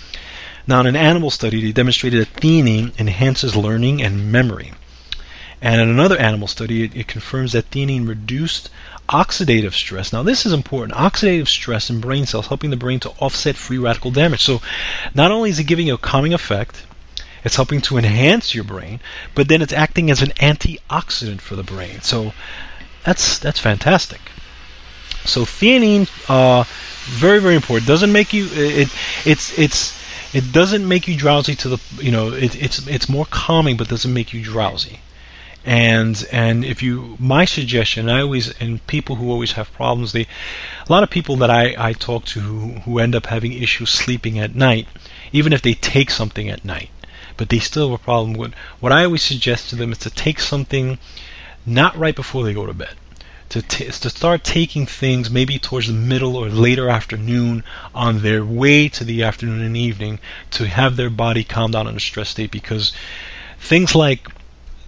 Now, 0.67 0.81
in 0.81 0.87
an 0.87 0.97
animal 0.97 1.31
study, 1.31 1.61
they 1.61 1.73
demonstrated 1.73 2.21
that 2.21 2.41
theanine 2.41 2.93
enhances 2.99 3.57
learning 3.57 4.01
and 4.03 4.31
memory. 4.31 4.73
And 5.61 5.81
in 5.81 5.89
another 5.89 6.19
animal 6.19 6.49
study, 6.49 6.85
it, 6.85 6.97
it, 6.97 7.07
confirms 7.07 7.53
that 7.53 7.71
theanine 7.71 8.09
reduced 8.09 8.69
oxidative 9.09 9.75
stress. 9.75 10.13
Now, 10.13 10.23
this 10.23 10.45
is 10.45 10.53
important. 10.53 10.99
Oxidative 10.99 11.49
stress 11.49 11.89
in 11.89 12.01
brain 12.01 12.27
cells, 12.27 12.49
helping 12.49 12.71
the 12.71 12.77
brain 12.77 12.99
to 13.01 13.11
offset 13.21 13.57
free 13.57 13.79
radical 13.79 14.11
damage. 14.11 14.43
So, 14.43 14.61
not 15.15 15.31
only 15.31 15.51
is 15.51 15.59
it 15.59 15.65
giving 15.65 15.87
you 15.87 15.95
a 15.95 15.99
calming 15.99 16.35
effect, 16.35 16.83
it's 17.45 17.57
helping 17.57 17.81
to 17.83 17.97
enhance 17.97 18.55
your 18.55 18.65
brain, 18.65 19.01
but 19.35 19.49
then 19.49 19.63
it's 19.63 19.73
acting 19.73 20.11
as 20.11 20.23
an 20.23 20.31
antioxidant 20.41 21.41
for 21.41 21.55
the 21.55 21.65
brain. 21.65 22.03
So, 22.03 22.33
that's 23.05 23.39
that's 23.39 23.61
fantastic. 23.61 24.21
So, 25.25 25.45
theanine. 25.45 26.09
Uh, 26.29 26.65
very 27.05 27.41
very 27.41 27.55
important. 27.55 27.87
Doesn't 27.87 28.13
make 28.13 28.33
you 28.33 28.47
it 28.53 28.89
it's 29.25 29.57
it's 29.59 29.95
it 30.33 30.53
doesn't 30.53 30.87
make 30.87 31.07
you 31.09 31.17
drowsy 31.17 31.55
to 31.57 31.69
the 31.69 31.79
you 31.99 32.11
know 32.11 32.33
it, 32.33 32.55
it's 32.57 32.87
it's 32.87 33.09
more 33.09 33.27
calming 33.27 33.77
but 33.77 33.89
doesn't 33.89 34.13
make 34.13 34.33
you 34.33 34.43
drowsy. 34.43 35.01
And 35.65 36.27
and 36.33 36.65
if 36.65 36.83
you 36.83 37.17
my 37.21 37.45
suggestion 37.45 38.09
I 38.09 38.23
always 38.23 38.51
and 38.61 38.85
people 38.87 39.17
who 39.17 39.31
always 39.31 39.53
have 39.53 39.73
problems 39.73 40.13
they 40.13 40.23
a 40.23 40.93
lot 40.93 41.03
of 41.03 41.11
people 41.11 41.37
that 41.37 41.51
I, 41.51 41.75
I 41.79 41.93
talk 41.93 42.25
to 42.27 42.41
who, 42.41 42.69
who 42.81 42.99
end 42.99 43.15
up 43.15 43.27
having 43.27 43.53
issues 43.53 43.91
sleeping 43.91 44.39
at 44.39 44.57
night 44.57 44.89
even 45.33 45.53
if 45.53 45.63
they 45.63 45.75
take 45.75 46.11
something 46.11 46.49
at 46.49 46.65
night 46.65 46.91
but 47.37 47.49
they 47.49 47.61
still 47.61 47.91
have 47.91 48.01
a 48.01 48.03
problem 48.03 48.33
with 48.35 48.55
what 48.81 48.91
I 48.91 49.05
always 49.05 49.23
suggest 49.23 49.71
to 49.71 49.77
them 49.77 49.93
is 49.93 49.99
to 49.99 50.11
take 50.11 50.41
something 50.41 50.99
not 51.65 51.97
right 51.97 52.17
before 52.17 52.43
they 52.43 52.55
go 52.55 52.67
to 52.67 52.75
bed 52.75 52.97
to, 53.53 53.61
t- 53.61 53.85
to 53.85 54.09
start 54.09 54.43
taking 54.45 54.87
things 54.87 55.31
maybe 55.31 55.59
towards 55.59 55.87
the 55.87 55.93
middle 55.93 56.37
or 56.37 56.49
later 56.49 56.89
afternoon 56.89 57.63
on 57.95 58.23
their 58.23 58.43
way 58.43 58.89
to 58.89 59.05
the 59.05 59.23
afternoon 59.23 59.61
and 59.61 59.77
evening 59.77 60.19
to 60.51 60.67
have 60.67 60.97
their 60.97 61.11
body 61.11 61.45
calm 61.45 61.71
down 61.71 61.87
in 61.87 61.95
a 61.95 62.01
stress 62.01 62.31
state 62.31 62.51
because 62.51 62.93
things 63.61 63.95
like 63.95 64.27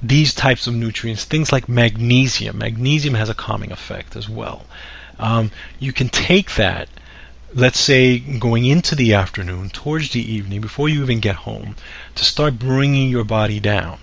these 0.02 0.32
types 0.32 0.66
of 0.66 0.74
nutrients, 0.74 1.24
things 1.24 1.52
like 1.52 1.68
magnesium, 1.68 2.56
magnesium 2.56 3.12
has 3.12 3.28
a 3.28 3.34
calming 3.34 3.70
effect 3.70 4.16
as 4.16 4.30
well. 4.30 4.64
um, 5.18 5.50
you 5.78 5.92
can 5.92 6.08
take 6.08 6.54
that 6.54 6.88
let's 7.52 7.78
say 7.78 8.18
going 8.18 8.64
into 8.64 8.94
the 8.94 9.12
afternoon 9.12 9.68
towards 9.68 10.08
the 10.10 10.32
evening 10.32 10.62
before 10.62 10.88
you 10.88 11.02
even 11.02 11.20
get 11.20 11.36
home 11.36 11.76
to 12.14 12.24
start 12.24 12.58
bringing 12.58 13.10
your 13.10 13.24
body 13.24 13.60
down 13.60 13.98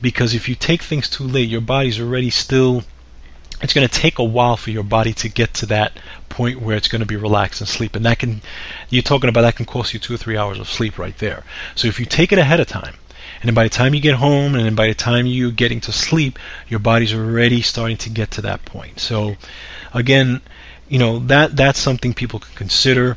because 0.00 0.34
if 0.34 0.48
you 0.48 0.54
take 0.54 0.82
things 0.82 1.08
too 1.08 1.24
late 1.24 1.48
your 1.48 1.60
body's 1.60 1.98
already 2.00 2.30
still 2.30 2.84
it's 3.62 3.72
going 3.72 3.86
to 3.86 3.92
take 4.00 4.18
a 4.18 4.24
while 4.24 4.56
for 4.56 4.70
your 4.70 4.82
body 4.82 5.12
to 5.12 5.28
get 5.28 5.54
to 5.54 5.66
that 5.66 5.92
point 6.28 6.60
where 6.60 6.76
it's 6.76 6.88
going 6.88 7.00
to 7.00 7.06
be 7.06 7.16
relaxed 7.16 7.60
and 7.60 7.68
sleep 7.68 7.94
and 7.94 8.04
that 8.04 8.18
can 8.18 8.42
you're 8.90 9.02
talking 9.02 9.28
about 9.28 9.42
that 9.42 9.56
can 9.56 9.66
cost 9.66 9.94
you 9.94 10.00
two 10.00 10.14
or 10.14 10.16
three 10.16 10.36
hours 10.36 10.58
of 10.58 10.68
sleep 10.68 10.98
right 10.98 11.18
there 11.18 11.44
so 11.74 11.86
if 11.86 12.00
you 12.00 12.06
take 12.06 12.32
it 12.32 12.38
ahead 12.38 12.58
of 12.60 12.66
time 12.66 12.94
and 13.40 13.48
then 13.48 13.54
by 13.54 13.64
the 13.64 13.70
time 13.70 13.94
you 13.94 14.00
get 14.00 14.16
home 14.16 14.54
and 14.54 14.64
then 14.64 14.74
by 14.74 14.88
the 14.88 14.94
time 14.94 15.26
you're 15.26 15.50
getting 15.50 15.80
to 15.80 15.92
sleep 15.92 16.38
your 16.68 16.80
body's 16.80 17.14
already 17.14 17.62
starting 17.62 17.96
to 17.96 18.10
get 18.10 18.30
to 18.32 18.42
that 18.42 18.64
point 18.64 18.98
so 18.98 19.36
again 19.92 20.40
you 20.88 20.98
know 20.98 21.20
that 21.20 21.56
that's 21.56 21.78
something 21.78 22.12
people 22.12 22.40
can 22.40 22.54
consider 22.56 23.16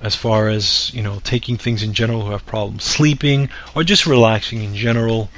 as 0.00 0.14
far 0.14 0.48
as 0.48 0.92
you 0.94 1.02
know 1.02 1.20
taking 1.24 1.56
things 1.56 1.82
in 1.82 1.92
general 1.92 2.24
who 2.24 2.30
have 2.30 2.44
problems 2.46 2.84
sleeping 2.84 3.48
or 3.74 3.82
just 3.82 4.06
relaxing 4.06 4.62
in 4.62 4.74
general. 4.74 5.30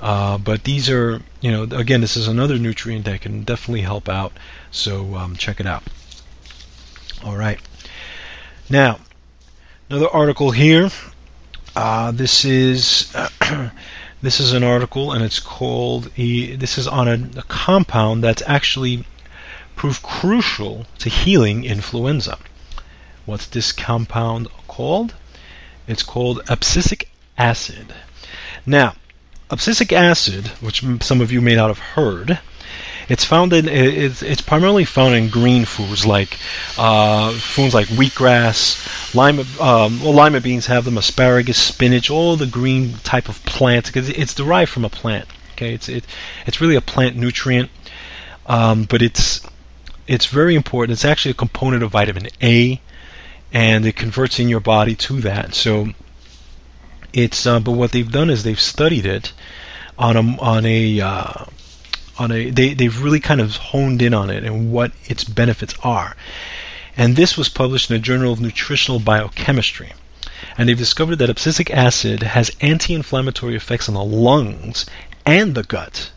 Uh, 0.00 0.38
but 0.38 0.64
these 0.64 0.88
are 0.88 1.20
you 1.40 1.50
know 1.50 1.62
again 1.76 2.00
this 2.00 2.16
is 2.16 2.26
another 2.26 2.58
nutrient 2.58 3.04
that 3.04 3.20
can 3.20 3.42
definitely 3.42 3.82
help 3.82 4.08
out. 4.08 4.32
So 4.70 5.14
um, 5.16 5.36
check 5.36 5.60
it 5.60 5.66
out. 5.66 5.82
All 7.24 7.36
right. 7.36 7.60
Now 8.68 9.00
another 9.88 10.08
article 10.08 10.50
here. 10.50 10.90
Uh, 11.76 12.10
this 12.10 12.44
is. 12.44 13.14
this 14.22 14.38
is 14.38 14.52
an 14.52 14.62
article 14.62 15.12
and 15.12 15.24
it's 15.24 15.40
called 15.40 16.04
this 16.14 16.76
is 16.76 16.86
on 16.86 17.08
a, 17.08 17.38
a 17.38 17.42
compound 17.44 18.22
that's 18.22 18.42
actually 18.46 19.04
prove 19.76 20.02
crucial 20.02 20.84
to 20.98 21.08
healing 21.08 21.64
influenza. 21.64 22.36
What's 23.24 23.46
this 23.46 23.72
compound 23.72 24.48
called? 24.68 25.14
It's 25.86 26.02
called 26.02 26.44
abscisic 26.46 27.04
acid. 27.38 27.94
Now, 28.66 28.94
abscisic 29.50 29.92
acid, 29.92 30.48
which 30.60 30.84
some 31.00 31.20
of 31.20 31.32
you 31.32 31.40
may 31.40 31.56
not 31.56 31.68
have 31.68 31.78
heard, 31.78 32.38
it's 33.10 33.24
found 33.24 33.52
in 33.52 33.68
it's, 33.68 34.22
it's 34.22 34.40
primarily 34.40 34.84
found 34.84 35.16
in 35.16 35.28
green 35.28 35.64
foods 35.64 36.06
like 36.06 36.38
uh, 36.78 37.32
foods 37.32 37.74
like 37.74 37.88
wheatgrass, 37.88 39.14
lima 39.14 39.42
um, 39.60 40.00
well 40.00 40.14
lima 40.14 40.40
beans 40.40 40.66
have 40.66 40.84
them, 40.84 40.96
asparagus, 40.96 41.58
spinach, 41.58 42.08
all 42.08 42.36
the 42.36 42.46
green 42.46 42.94
type 43.02 43.28
of 43.28 43.44
plants 43.44 43.90
because 43.90 44.08
it's 44.10 44.32
derived 44.32 44.70
from 44.70 44.84
a 44.84 44.88
plant. 44.88 45.26
Okay, 45.52 45.74
it's 45.74 45.88
it, 45.88 46.04
it's 46.46 46.60
really 46.60 46.76
a 46.76 46.80
plant 46.80 47.16
nutrient, 47.16 47.68
um, 48.46 48.84
but 48.84 49.02
it's 49.02 49.44
it's 50.06 50.26
very 50.26 50.54
important. 50.54 50.92
It's 50.92 51.04
actually 51.04 51.32
a 51.32 51.34
component 51.34 51.82
of 51.82 51.90
vitamin 51.90 52.28
A, 52.40 52.80
and 53.52 53.84
it 53.84 53.96
converts 53.96 54.38
in 54.38 54.48
your 54.48 54.60
body 54.60 54.94
to 54.94 55.20
that. 55.22 55.54
So 55.56 55.88
it's 57.12 57.46
uh, 57.46 57.60
but 57.60 57.72
what 57.72 57.92
they've 57.92 58.10
done 58.10 58.30
is 58.30 58.42
they've 58.42 58.60
studied 58.60 59.06
it 59.06 59.32
on 59.98 60.16
a 60.16 60.40
on 60.40 60.66
a 60.66 61.00
uh, 61.00 61.44
on 62.18 62.32
a 62.32 62.50
they 62.50 62.74
they've 62.74 63.02
really 63.02 63.20
kind 63.20 63.40
of 63.40 63.56
honed 63.56 64.02
in 64.02 64.14
on 64.14 64.30
it 64.30 64.44
and 64.44 64.72
what 64.72 64.92
its 65.06 65.24
benefits 65.24 65.74
are. 65.82 66.16
And 66.96 67.16
this 67.16 67.36
was 67.36 67.48
published 67.48 67.90
in 67.90 67.96
the 67.96 68.02
Journal 68.02 68.32
of 68.32 68.40
Nutritional 68.40 68.98
Biochemistry. 68.98 69.92
And 70.58 70.68
they've 70.68 70.76
discovered 70.76 71.16
that 71.16 71.30
abscisic 71.30 71.70
acid 71.70 72.22
has 72.22 72.50
anti-inflammatory 72.60 73.54
effects 73.54 73.88
on 73.88 73.94
the 73.94 74.04
lungs 74.04 74.86
and 75.24 75.54
the 75.54 75.62
gut 75.62 76.10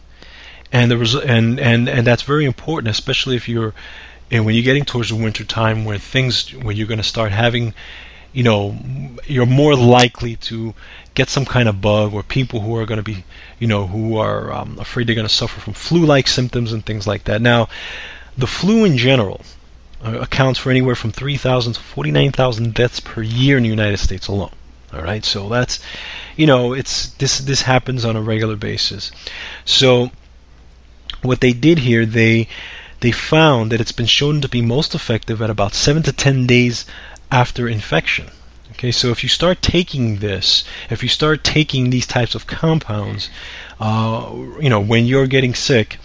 and 0.72 0.90
the 0.90 0.98
res- 0.98 1.16
and 1.16 1.60
and 1.60 1.88
and 1.88 2.06
that's 2.06 2.24
very 2.24 2.46
important, 2.46 2.90
especially 2.90 3.36
if 3.36 3.48
you're 3.48 3.74
and 4.32 4.46
when 4.46 4.56
you're 4.56 4.64
getting 4.64 4.86
towards 4.86 5.10
the 5.10 5.16
winter 5.16 5.44
time 5.44 5.86
where 5.86 6.00
things 6.00 6.54
when 6.54 6.76
you're 6.76 6.88
going 6.88 6.98
to 6.98 7.04
start 7.04 7.32
having 7.32 7.74
you 8.34 8.44
know 8.44 8.76
you're 9.26 9.46
more 9.46 9.76
likely 9.76 10.36
to 10.36 10.74
get 11.14 11.30
some 11.30 11.46
kind 11.46 11.70
of 11.70 11.80
bug 11.82 12.14
or 12.14 12.24
people 12.24 12.60
who 12.62 12.76
are 12.76 12.86
going 12.86 12.98
to 12.98 13.04
be 13.04 13.24
you 13.60 13.68
know 13.68 13.88
who 13.88 14.18
are 14.18 14.52
um, 14.52 14.78
afraid 14.80 15.08
they're 15.08 15.16
going 15.16 15.28
to 15.28 15.34
suffer 15.34 15.62
from 15.62 15.74
flu-like 15.74 16.28
symptoms 16.28 16.74
and 16.74 16.86
things 16.86 17.08
like 17.08 17.24
that. 17.26 17.42
Now 17.42 17.70
the 18.38 18.48
flu 18.48 18.84
in 18.84 18.98
general 18.98 19.42
uh, 20.04 20.20
accounts 20.20 20.60
for 20.60 20.70
anywhere 20.70 20.96
from 20.96 21.12
3,000 21.12 21.74
to 21.74 21.80
49,000 21.80 22.74
deaths 22.74 23.00
per 23.00 23.22
year 23.22 23.58
in 23.58 23.64
the 23.64 23.70
United 23.70 23.98
States 23.98 24.28
alone. 24.28 24.52
All 24.92 25.02
right? 25.02 25.24
So 25.24 25.48
that's 25.50 25.80
you 26.36 26.46
know 26.46 26.74
it's 26.74 27.10
this 27.10 27.38
this 27.40 27.62
happens 27.62 28.04
on 28.04 28.16
a 28.16 28.22
regular 28.22 28.56
basis. 28.56 29.12
So 29.66 30.12
what 31.22 31.40
they 31.40 31.54
did 31.54 31.80
here, 31.80 32.06
they 32.06 32.48
they 33.00 33.12
found 33.12 33.72
that 33.72 33.82
it's 33.82 33.92
been 33.92 34.06
shown 34.06 34.42
to 34.42 34.50
be 34.50 34.62
most 34.62 34.94
effective 34.96 35.42
at 35.42 35.50
about 35.50 35.74
seven 35.74 36.04
to 36.04 36.12
ten 36.14 36.46
days 36.48 36.86
after 37.34 37.68
infection. 37.68 38.28
Okay, 38.74 38.92
so 38.92 39.10
if 39.10 39.24
you 39.24 39.30
start 39.30 39.62
taking 39.62 40.18
this, 40.18 40.64
if 40.92 41.02
you 41.02 41.10
start 41.10 41.44
taking 41.44 41.90
these 41.90 42.06
types 42.06 42.36
of 42.36 42.46
compounds, 42.46 43.30
uh, 43.80 44.32
you 44.62 44.70
know, 44.70 44.80
when 44.80 45.06
you're 45.08 45.26
getting 45.28 45.56
sick, 45.56 45.98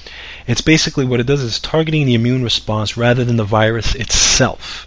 it's 0.47 0.63
basically 0.63 1.05
what 1.05 1.21
it 1.21 1.27
does 1.27 1.43
is 1.43 1.61
targeting 1.61 2.07
the 2.07 2.15
immune 2.15 2.43
response 2.43 2.97
rather 2.97 3.25
than 3.25 3.37
the 3.37 3.45
virus 3.45 3.95
itself, 3.95 4.87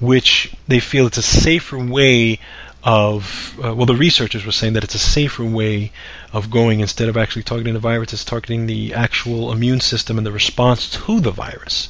which 0.00 0.52
they 0.66 0.80
feel 0.80 1.06
it's 1.06 1.18
a 1.18 1.22
safer 1.22 1.78
way 1.78 2.40
of 2.82 3.56
uh, 3.62 3.72
well, 3.72 3.86
the 3.86 3.94
researchers 3.94 4.44
were 4.44 4.50
saying 4.50 4.72
that 4.72 4.82
it's 4.82 4.96
a 4.96 4.98
safer 5.16 5.44
way 5.44 5.92
of 6.32 6.50
going 6.50 6.80
instead 6.80 7.08
of 7.08 7.16
actually 7.16 7.44
targeting 7.44 7.74
the 7.74 7.80
virus, 7.80 8.12
it's 8.12 8.24
targeting 8.24 8.66
the 8.66 8.94
actual 8.94 9.52
immune 9.52 9.80
system 9.80 10.18
and 10.18 10.26
the 10.26 10.32
response 10.32 10.90
to 10.90 11.20
the 11.20 11.30
virus. 11.30 11.88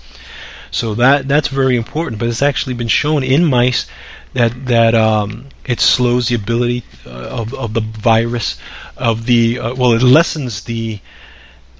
So 0.73 0.95
that 0.95 1.29
that's 1.29 1.49
very 1.49 1.77
important. 1.77 2.19
But 2.19 2.29
it's 2.29 2.43
actually 2.43 2.75
been 2.75 2.89
shown 2.89 3.23
in 3.23 3.45
mice 3.45 3.87
that 4.33 4.67
that 4.67 4.95
um, 4.95 5.47
it 5.65 5.81
slows 5.81 6.29
the 6.29 6.35
ability 6.35 6.83
uh, 7.07 7.11
of 7.11 7.55
of 7.55 7.75
the 7.75 7.83
virus 7.83 8.57
of 8.97 9.27
the 9.27 9.59
uh, 9.59 9.75
well, 9.75 9.93
it 9.93 10.03
lessens 10.03 10.63
the 10.63 11.01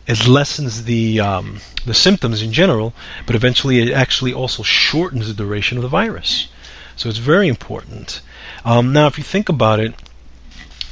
it 0.07 0.28
lessens 0.28 0.85
the 0.85 1.20
um, 1.20 1.61
the 1.87 1.94
symptoms 1.94 2.42
in 2.42 2.52
general, 2.52 2.92
but 3.26 3.35
eventually 3.35 3.81
it 3.81 3.92
actually 3.92 4.33
also 4.33 4.62
shortens 4.62 5.26
the 5.26 5.35
duration 5.35 5.78
of 5.78 5.83
the 5.83 5.88
virus. 5.88 6.48
So 6.94 7.09
it's 7.09 7.18
very 7.18 7.48
important. 7.48 8.20
Um, 8.64 8.92
now, 8.92 9.07
if 9.07 9.16
you 9.16 9.24
think 9.24 9.48
about 9.48 9.81
it, 9.81 9.94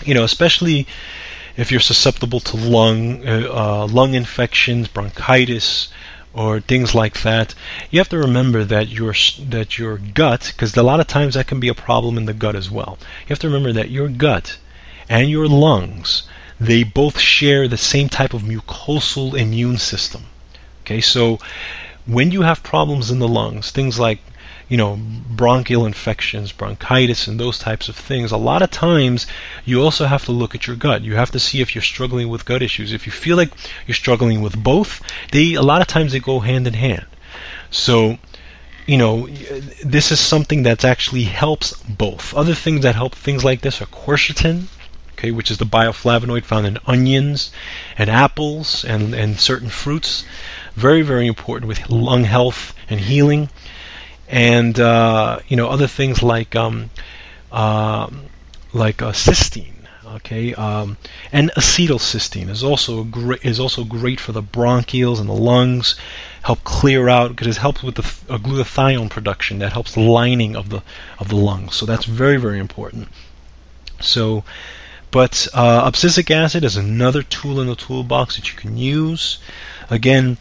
you 0.05 0.15
know, 0.15 0.25
especially 0.25 0.87
if 1.57 1.71
you're 1.71 1.81
susceptible 1.81 2.41
to 2.41 2.57
lung 2.57 3.27
uh, 3.29 3.49
uh, 3.53 3.87
lung 3.87 4.15
infections, 4.15 4.89
bronchitis, 4.89 5.89
or 6.33 6.61
things 6.61 6.95
like 6.95 7.23
that, 7.23 7.55
you 7.90 7.99
have 7.99 8.09
to 8.09 8.19
remember 8.19 8.64
that 8.64 8.88
your 8.88 9.14
that 9.49 9.79
your 9.79 9.99
gut, 9.99 10.53
because 10.55 10.77
a 10.77 10.83
lot 10.83 11.01
of 11.01 11.07
times 11.07 11.35
that 11.35 11.47
can 11.47 11.61
be 11.61 11.69
a 11.69 11.75
problem 11.75 12.16
in 12.16 12.27
the 12.27 12.33
gut 12.33 12.55
as 12.55 12.71
well. 12.71 12.99
You 13.23 13.29
have 13.31 13.38
to 13.40 13.49
remember 13.49 13.73
that 13.73 13.90
your 13.90 14.09
gut 14.09 14.59
and 15.09 15.29
your 15.29 15.49
lungs 15.49 16.23
they 16.61 16.83
both 16.83 17.19
share 17.19 17.66
the 17.66 17.79
same 17.79 18.11
type 18.11 18.35
of 18.35 18.43
mucosal 18.43 19.35
immune 19.35 19.79
system. 19.79 20.27
Okay, 20.83 21.01
so 21.01 21.38
when 22.05 22.31
you 22.31 22.43
have 22.43 22.62
problems 22.62 23.11
in 23.11 23.19
the 23.19 23.29
lungs, 23.29 23.71
things 23.71 23.99
like 23.99 24.19
you 24.71 24.77
know, 24.77 24.97
bronchial 25.29 25.85
infections, 25.85 26.53
bronchitis, 26.53 27.27
and 27.27 27.41
those 27.41 27.59
types 27.59 27.89
of 27.89 27.97
things, 27.97 28.31
a 28.31 28.37
lot 28.37 28.63
of 28.63 28.71
times 28.71 29.27
you 29.65 29.83
also 29.83 30.07
have 30.07 30.25
to 30.25 30.31
look 30.31 30.55
at 30.55 30.69
your 30.69 30.77
gut. 30.77 31.03
You 31.03 31.17
have 31.17 31.33
to 31.33 31.41
see 31.41 31.61
if 31.61 31.75
you're 31.75 31.83
struggling 31.83 32.29
with 32.29 32.45
gut 32.45 32.63
issues. 32.63 32.93
If 32.93 33.05
you 33.05 33.11
feel 33.11 33.37
like 33.37 33.51
you're 33.85 33.97
struggling 33.97 34.43
with 34.43 34.57
both, 34.57 35.03
they 35.33 35.55
a 35.55 35.63
lot 35.63 35.81
of 35.83 35.89
times 35.89 36.13
they 36.13 36.21
go 36.21 36.39
hand 36.39 36.69
in 36.69 36.75
hand. 36.75 37.05
So, 37.69 38.19
you 38.87 38.97
know, 38.97 39.27
this 39.85 40.13
is 40.13 40.21
something 40.21 40.63
that 40.63 40.85
actually 40.85 41.25
helps 41.25 41.73
both. 41.83 42.33
Other 42.33 42.55
things 42.55 42.83
that 42.83 42.95
help 42.95 43.17
things 43.17 43.43
like 43.43 43.63
this 43.63 43.83
are 43.83 43.87
quercetin, 43.87 44.69
okay, 45.15 45.33
which 45.33 45.51
is 45.51 45.59
the 45.59 45.67
bioflavonoid 45.67 46.45
found 46.45 46.69
in 46.69 46.79
onions 46.87 47.51
and 47.99 48.09
apples 48.09 48.85
and, 48.85 49.15
and 49.17 49.41
certain 49.41 49.69
fruits. 49.69 50.25
Very, 50.77 51.03
very 51.03 51.27
important 51.27 51.67
with 51.67 51.91
lung 51.91 52.23
health 52.23 52.73
and 52.89 53.01
healing 53.01 53.49
and 54.31 54.79
uh, 54.79 55.40
you 55.49 55.57
know 55.57 55.69
other 55.69 55.88
things 55.88 56.23
like 56.23 56.55
um, 56.57 56.90
uh, 57.53 58.09
like 58.73 58.99
cysteine. 58.99 59.75
Okay, 60.16 60.55
um, 60.55 60.97
N-acetylcysteine 61.33 62.49
is 62.49 62.64
also 62.64 63.05
great 63.05 63.45
is 63.45 63.61
also 63.61 63.85
great 63.85 64.19
for 64.19 64.33
the 64.33 64.43
bronchioles 64.43 65.21
and 65.21 65.29
the 65.29 65.35
lungs. 65.35 65.95
Help 66.43 66.64
clear 66.64 67.09
out 67.09 67.31
because 67.31 67.47
it 67.47 67.61
helps 67.61 67.83
with 67.83 67.97
the 67.97 68.03
uh, 68.33 68.38
glutathione 68.38 69.11
production 69.11 69.59
that 69.59 69.73
helps 69.73 69.93
the 69.93 70.01
lining 70.01 70.57
of 70.57 70.71
the 70.71 70.83
of 71.19 71.29
the 71.29 71.37
lungs. 71.37 71.77
So 71.77 71.87
that's 71.87 72.07
very 72.07 72.38
very 72.38 72.59
important. 72.59 73.09
So, 74.01 74.45
but 75.11 75.47
uh, 75.53 75.88
abscisic 75.88 76.31
acid 76.31 76.64
is 76.64 76.77
another 76.77 77.23
tool 77.23 77.61
in 77.61 77.66
the 77.66 77.77
toolbox 77.77 78.37
that 78.37 78.51
you 78.51 78.59
can 78.59 78.77
use. 78.77 79.38
Again, 79.90 80.38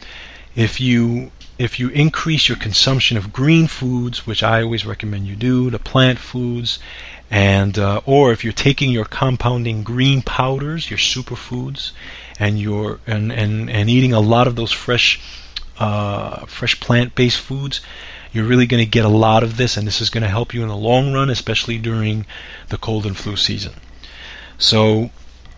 if 0.54 0.80
you 0.80 1.30
if 1.58 1.78
you 1.78 1.90
increase 1.90 2.48
your 2.48 2.56
consumption 2.56 3.18
of 3.18 3.34
green 3.34 3.66
foods, 3.66 4.26
which 4.26 4.42
I 4.42 4.62
always 4.62 4.86
recommend 4.86 5.26
you 5.26 5.36
do, 5.36 5.68
the 5.68 5.78
plant 5.78 6.18
foods, 6.18 6.78
and 7.30 7.78
uh, 7.78 8.00
or 8.06 8.32
if 8.32 8.42
you're 8.44 8.52
taking 8.52 8.90
your 8.90 9.04
compounding 9.04 9.82
green 9.82 10.22
powders, 10.22 10.90
your 10.90 10.98
superfoods, 10.98 11.92
and 12.38 12.58
you're 12.58 12.98
and, 13.06 13.30
and, 13.30 13.68
and 13.68 13.90
eating 13.90 14.12
a 14.12 14.20
lot 14.20 14.46
of 14.46 14.56
those 14.56 14.72
fresh 14.72 15.20
uh, 15.78 16.46
fresh 16.46 16.80
plant-based 16.80 17.38
foods, 17.38 17.80
you're 18.32 18.46
really 18.46 18.66
going 18.66 18.82
to 18.82 18.90
get 18.90 19.04
a 19.04 19.08
lot 19.08 19.42
of 19.42 19.56
this, 19.56 19.76
and 19.76 19.86
this 19.86 20.00
is 20.00 20.10
going 20.10 20.22
to 20.22 20.28
help 20.28 20.54
you 20.54 20.62
in 20.62 20.68
the 20.68 20.76
long 20.76 21.12
run, 21.12 21.30
especially 21.30 21.78
during 21.78 22.26
the 22.68 22.78
cold 22.78 23.06
and 23.06 23.16
flu 23.16 23.36
season. 23.36 23.74
So, 24.58 25.10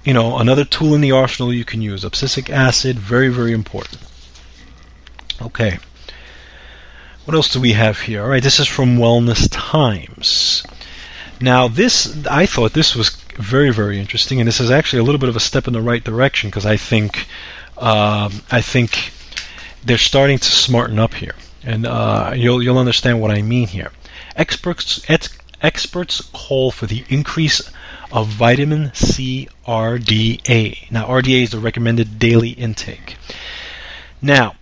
you 0.05 0.15
know, 0.15 0.39
another 0.39 0.65
tool 0.65 0.95
in 0.95 1.01
the 1.01 1.13
arsenal 1.13 1.53
you 1.53 1.65
can 1.65 1.83
use 1.83 2.05
abscisic 2.05 2.51
acid, 2.51 2.99
very, 2.99 3.29
very 3.29 3.53
important. 3.53 4.03
Okay. 5.43 5.79
What 7.25 7.35
else 7.35 7.53
do 7.53 7.61
we 7.61 7.73
have 7.73 8.01
here? 8.01 8.23
All 8.23 8.29
right, 8.29 8.43
this 8.43 8.61
is 8.61 8.67
from 8.67 8.97
Wellness 8.97 9.49
Times. 9.51 10.63
Now, 11.41 11.67
this 11.69 12.25
I 12.27 12.47
thought 12.47 12.73
this 12.73 12.95
was 12.95 13.11
very, 13.37 13.73
very 13.73 13.99
interesting, 13.99 14.41
and 14.41 14.47
this 14.47 14.61
is 14.61 14.71
actually 14.71 15.01
a 15.01 15.03
little 15.03 15.19
bit 15.19 15.29
of 15.29 15.37
a 15.37 15.41
step 15.41 15.67
in 15.67 15.73
the 15.73 15.81
right 15.81 16.03
direction 16.03 16.51
because 16.51 16.67
I 16.67 16.77
think 16.77 17.27
um, 17.79 18.43
I 18.51 18.61
think 18.61 19.13
they're 19.85 19.99
starting 19.99 20.39
to 20.39 20.51
smarten 20.51 20.99
up 20.99 21.15
here, 21.15 21.35
and 21.65 21.87
uh, 21.87 22.33
you'll 22.37 22.63
you'll 22.63 22.79
understand 22.79 23.21
what 23.21 23.31
I 23.31 23.43
mean 23.43 23.69
here. 23.69 23.91
Experts 24.37 25.05
ex- 25.09 25.37
experts 25.61 26.21
call 26.33 26.71
for 26.71 26.87
the 26.87 27.05
increase 27.09 27.71
of 28.13 28.29
vitamin 28.29 28.93
C 28.95 29.49
RDA. 29.67 30.91
Now, 30.91 31.07
RDA 31.07 31.43
is 31.45 31.51
the 31.51 31.59
recommended 31.59 32.19
daily 32.19 32.51
intake. 32.51 33.17
Now, 34.21 34.55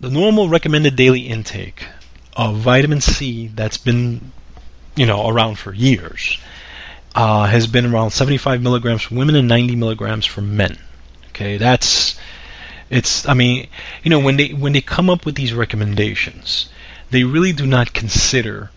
the 0.00 0.10
normal 0.10 0.48
recommended 0.48 0.96
daily 0.96 1.20
intake 1.20 1.86
of 2.34 2.56
vitamin 2.56 3.00
C 3.00 3.48
that's 3.48 3.76
been 3.76 4.32
you 4.96 5.06
know 5.06 5.28
around 5.28 5.58
for 5.58 5.72
years 5.74 6.38
uh, 7.14 7.46
has 7.46 7.66
been 7.66 7.86
around 7.92 8.10
75 8.10 8.62
milligrams 8.62 9.02
for 9.02 9.14
women 9.14 9.34
and 9.34 9.48
90 9.48 9.76
milligrams 9.76 10.26
for 10.26 10.40
men. 10.40 10.78
Okay, 11.30 11.56
that's 11.56 12.18
it's. 12.88 13.26
I 13.28 13.34
mean, 13.34 13.68
you 14.02 14.10
know, 14.10 14.20
when 14.20 14.36
they 14.36 14.48
when 14.48 14.72
they 14.72 14.80
come 14.80 15.10
up 15.10 15.24
with 15.24 15.34
these 15.34 15.52
recommendations, 15.52 16.68
they 17.10 17.24
really 17.24 17.52
do 17.52 17.66
not 17.66 17.92
consider 17.92 18.70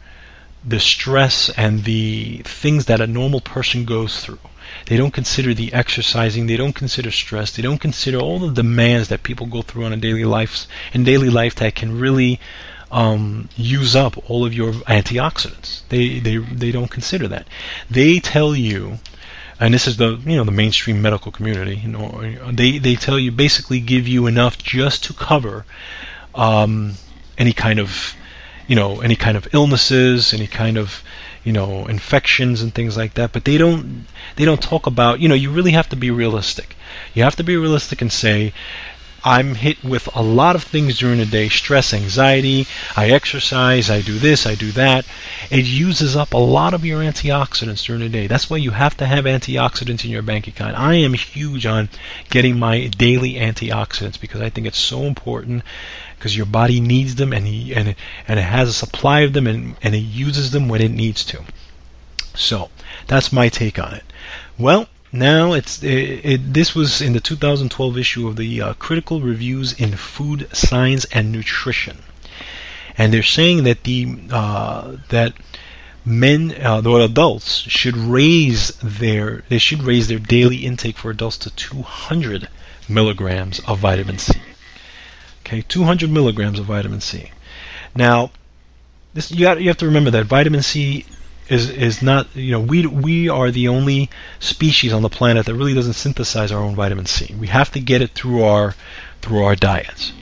the 0.66 0.80
stress 0.80 1.50
and 1.50 1.84
the 1.84 2.42
things 2.46 2.86
that 2.86 3.02
a 3.02 3.08
normal 3.08 3.42
person 3.42 3.86
goes 3.86 4.20
through. 4.24 4.40
They 4.86 4.98
don't 4.98 5.14
consider 5.14 5.54
the 5.54 5.74
exercising. 5.74 6.48
They 6.48 6.58
don't 6.58 6.74
consider 6.74 7.12
stress. 7.12 7.52
They 7.52 7.64
don't 7.64 7.80
consider 7.80 8.20
all 8.20 8.40
the 8.40 8.52
demands 8.52 9.08
that 9.10 9.24
people 9.24 9.48
go 9.48 9.62
through 9.62 9.86
on 9.86 9.94
a 9.94 9.98
daily 9.98 10.26
life 10.26 10.68
and 10.94 11.06
daily 11.06 11.30
life 11.30 11.56
that 11.56 11.76
can 11.76 12.00
really 12.00 12.40
um, 12.94 13.50
use 13.56 13.96
up 13.96 14.30
all 14.30 14.46
of 14.46 14.54
your 14.54 14.72
antioxidants. 14.72 15.82
They 15.90 16.20
they 16.20 16.38
they 16.38 16.72
don't 16.72 16.92
consider 16.92 17.28
that. 17.30 17.48
They 17.90 18.20
tell 18.20 18.56
you, 18.56 19.00
and 19.60 19.74
this 19.74 19.88
is 19.88 19.98
the 19.98 20.20
you 20.26 20.36
know 20.36 20.44
the 20.44 20.52
mainstream 20.52 21.02
medical 21.02 21.32
community. 21.32 21.78
You 21.78 21.90
know, 21.90 22.52
they 22.52 22.78
they 22.78 22.96
tell 22.96 23.18
you 23.18 23.32
basically 23.32 23.80
give 23.80 24.08
you 24.08 24.28
enough 24.28 24.58
just 24.60 25.04
to 25.06 25.14
cover 25.14 25.66
um, 26.36 26.94
any 27.38 27.54
kind 27.54 27.80
of 27.80 28.16
you 28.68 28.76
know 28.76 29.02
any 29.02 29.16
kind 29.16 29.38
of 29.38 29.48
illnesses, 29.54 30.34
any 30.34 30.48
kind 30.48 30.78
of 30.78 31.04
you 31.44 31.52
know 31.54 31.86
infections 31.86 32.62
and 32.62 32.74
things 32.74 32.98
like 32.98 33.14
that. 33.16 33.32
But 33.32 33.46
they 33.46 33.58
don't 33.58 34.06
they 34.36 34.46
don't 34.46 34.62
talk 34.62 34.88
about 34.88 35.20
you 35.20 35.28
know 35.30 35.36
you 35.36 35.52
really 35.52 35.72
have 35.72 35.90
to 35.90 35.96
be 35.96 36.12
realistic. 36.12 36.76
You 37.14 37.24
have 37.24 37.36
to 37.38 37.44
be 37.44 37.58
realistic 37.58 38.02
and 38.02 38.12
say 38.12 38.54
I'm 39.26 39.56
hit 39.56 39.82
with 39.86 40.14
a 40.14 40.22
lot 40.22 40.58
of 40.58 40.64
things 40.64 40.98
during 41.00 41.20
the 41.20 41.26
day 41.26 41.48
stress, 41.48 41.94
anxiety. 41.94 42.68
I 42.98 43.10
exercise, 43.10 43.90
I 43.90 44.02
do 44.02 44.20
this, 44.20 44.46
I 44.46 44.56
do 44.56 44.72
that. 44.74 45.06
It 45.50 45.66
uses 45.66 46.16
up 46.16 46.34
a 46.34 46.38
lot 46.38 46.74
of 46.74 46.84
your 46.84 47.02
antioxidants 47.02 47.86
during 47.86 48.02
the 48.02 48.10
day. 48.10 48.28
That's 48.28 48.50
why 48.50 48.58
you 48.58 48.72
have 48.72 48.98
to 48.98 49.06
have 49.06 49.24
antioxidants 49.24 50.04
in 50.04 50.12
your 50.12 50.24
bank 50.24 50.48
account. 50.48 50.78
I 50.78 50.96
am 50.96 51.14
huge 51.14 51.66
on 51.66 51.88
getting 52.30 52.60
my 52.60 52.88
daily 52.88 53.36
antioxidants 53.36 54.20
because 54.20 54.42
I 54.42 54.50
think 54.50 54.68
it's 54.68 54.78
so 54.78 55.04
important 55.04 55.64
because 56.24 56.38
your 56.38 56.46
body 56.46 56.80
needs 56.80 57.16
them 57.16 57.34
and, 57.34 57.46
and, 57.46 57.90
it, 57.90 57.98
and 58.30 58.40
it 58.40 58.44
has 58.44 58.70
a 58.70 58.74
supply 58.74 59.20
of 59.20 59.34
them 59.34 59.46
and, 59.46 59.76
and 59.84 59.94
it 59.94 59.98
uses 59.98 60.52
them 60.52 60.70
when 60.70 60.80
it 60.80 60.90
needs 60.90 61.26
to. 61.26 61.44
So 62.34 62.70
that's 63.08 63.34
my 63.34 63.50
take 63.50 63.78
on 63.78 63.94
it. 63.94 64.06
Well, 64.58 64.88
now 65.12 65.52
it's 65.52 65.84
it, 65.84 66.22
it, 66.24 66.54
this 66.54 66.74
was 66.74 67.02
in 67.02 67.12
the 67.12 67.20
2012 67.20 67.98
issue 67.98 68.26
of 68.26 68.38
the 68.38 68.62
uh, 68.62 68.74
Critical 68.76 69.20
Reviews 69.20 69.74
in 69.74 69.98
Food 69.98 70.48
Science 70.54 71.04
and 71.12 71.30
Nutrition, 71.30 71.98
and 72.98 73.14
they're 73.14 73.22
saying 73.22 73.66
that 73.66 73.84
the 73.84 74.16
uh, 74.32 74.96
that 75.10 75.34
men 76.06 76.56
uh, 76.64 76.82
adults 76.86 77.58
should 77.68 77.98
raise 77.98 78.70
their 78.82 79.44
they 79.50 79.58
should 79.58 79.84
raise 79.84 80.08
their 80.08 80.20
daily 80.20 80.66
intake 80.66 80.98
for 80.98 81.12
adults 81.12 81.38
to 81.40 81.50
200 81.50 82.48
milligrams 82.88 83.60
of 83.68 83.80
vitamin 83.80 84.18
C. 84.18 84.40
Okay, 85.46 85.62
200 85.68 86.10
milligrams 86.10 86.58
of 86.58 86.66
vitamin 86.66 87.02
C. 87.02 87.32
Now, 87.96 88.32
this 89.14 89.30
you, 89.32 89.42
got, 89.42 89.62
you 89.62 89.68
have 89.68 89.78
to 89.78 89.86
remember 89.86 90.10
that 90.12 90.26
vitamin 90.26 90.64
C 90.64 91.06
is 91.50 91.70
is 91.70 92.02
not 92.02 92.34
you 92.36 92.52
know 92.52 92.60
we 92.62 92.86
we 92.88 93.28
are 93.28 93.52
the 93.52 93.68
only 93.68 94.10
species 94.40 94.94
on 94.94 95.02
the 95.02 95.10
planet 95.10 95.46
that 95.46 95.54
really 95.54 95.74
doesn't 95.74 95.94
synthesize 95.94 96.52
our 96.52 96.62
own 96.64 96.76
vitamin 96.76 97.06
C. 97.06 97.36
We 97.38 97.48
have 97.48 97.72
to 97.74 97.82
get 97.82 98.02
it 98.02 98.12
through 98.12 98.44
our 98.44 98.76
through 99.22 99.44
our 99.44 99.56
diets. 99.56 100.14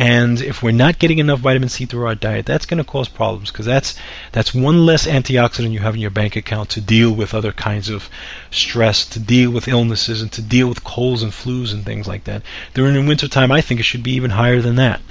And 0.00 0.40
if 0.40 0.62
we're 0.62 0.70
not 0.70 0.98
getting 0.98 1.18
enough 1.18 1.40
vitamin 1.40 1.68
C 1.68 1.84
through 1.84 2.06
our 2.06 2.14
diet, 2.14 2.46
that's 2.46 2.64
going 2.64 2.78
to 2.78 2.90
cause 2.90 3.06
problems 3.06 3.50
because 3.50 3.66
that's 3.66 3.94
that's 4.32 4.54
one 4.54 4.86
less 4.86 5.06
antioxidant 5.06 5.72
you 5.72 5.80
have 5.80 5.94
in 5.94 6.00
your 6.00 6.10
bank 6.10 6.36
account 6.36 6.70
to 6.70 6.80
deal 6.80 7.12
with 7.12 7.34
other 7.34 7.52
kinds 7.52 7.90
of 7.90 8.08
stress, 8.50 9.04
to 9.04 9.20
deal 9.20 9.50
with 9.50 9.68
illnesses, 9.68 10.22
and 10.22 10.32
to 10.32 10.40
deal 10.40 10.70
with 10.70 10.84
colds 10.84 11.22
and 11.22 11.32
flus 11.32 11.74
and 11.74 11.84
things 11.84 12.08
like 12.08 12.24
that. 12.24 12.40
During 12.72 12.94
the 12.94 13.06
wintertime, 13.06 13.52
I 13.52 13.60
think 13.60 13.78
it 13.78 13.82
should 13.82 14.02
be 14.02 14.12
even 14.12 14.30
higher 14.30 14.62
than 14.62 14.76
that. 14.76 15.02